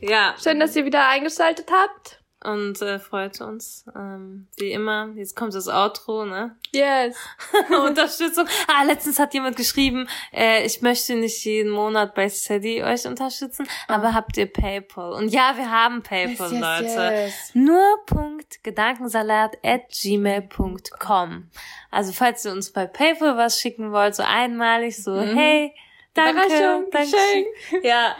[0.00, 0.34] Ja.
[0.42, 2.18] Schön, dass ihr wieder eingeschaltet habt.
[2.44, 3.84] Und äh, freut uns.
[3.94, 5.10] Ähm, wie immer.
[5.14, 6.56] Jetzt kommt das Outro, ne?
[6.72, 7.16] Yes.
[7.70, 8.46] Unterstützung.
[8.66, 13.68] Ah, letztens hat jemand geschrieben, äh, ich möchte nicht jeden Monat bei Steady euch unterstützen,
[13.86, 15.12] aber habt ihr PayPal?
[15.12, 16.60] Und ja, wir haben PayPal, Yes, yes,
[16.96, 17.14] Leute.
[17.14, 17.50] yes.
[17.54, 21.48] Nur Punkt Gedankensalat at gmail.com.
[21.92, 25.72] Also falls ihr uns bei PayPal was schicken wollt, so einmalig, so hey,
[26.14, 26.46] danke, Mhm.
[26.46, 27.10] Überraschung, danke.
[27.10, 27.46] Geschenk.
[27.84, 28.16] Ja,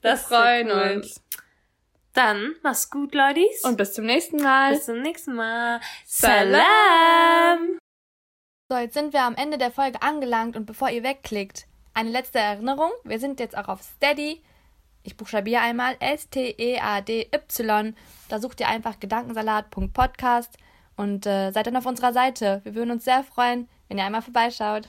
[0.00, 0.96] das Wir freuen cool.
[0.96, 1.20] uns.
[2.14, 3.44] Dann mach's gut, Leute.
[3.64, 4.72] Und bis zum nächsten Mal.
[4.72, 5.80] bis zum nächsten Mal.
[6.06, 7.78] Salam.
[8.70, 12.38] So, jetzt sind wir am Ende der Folge angelangt und bevor ihr wegklickt, eine letzte
[12.38, 12.90] Erinnerung.
[13.04, 14.42] Wir sind jetzt auch auf Steady.
[15.02, 17.94] Ich buchstabiere einmal E S-T-E-A-D-Y.
[18.28, 20.56] Da sucht ihr einfach gedankensalat.podcast
[20.96, 22.60] und äh, seid dann auf unserer Seite.
[22.64, 24.88] Wir würden uns sehr freuen, wenn ihr einmal vorbeischaut.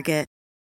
[0.00, 0.39] Target.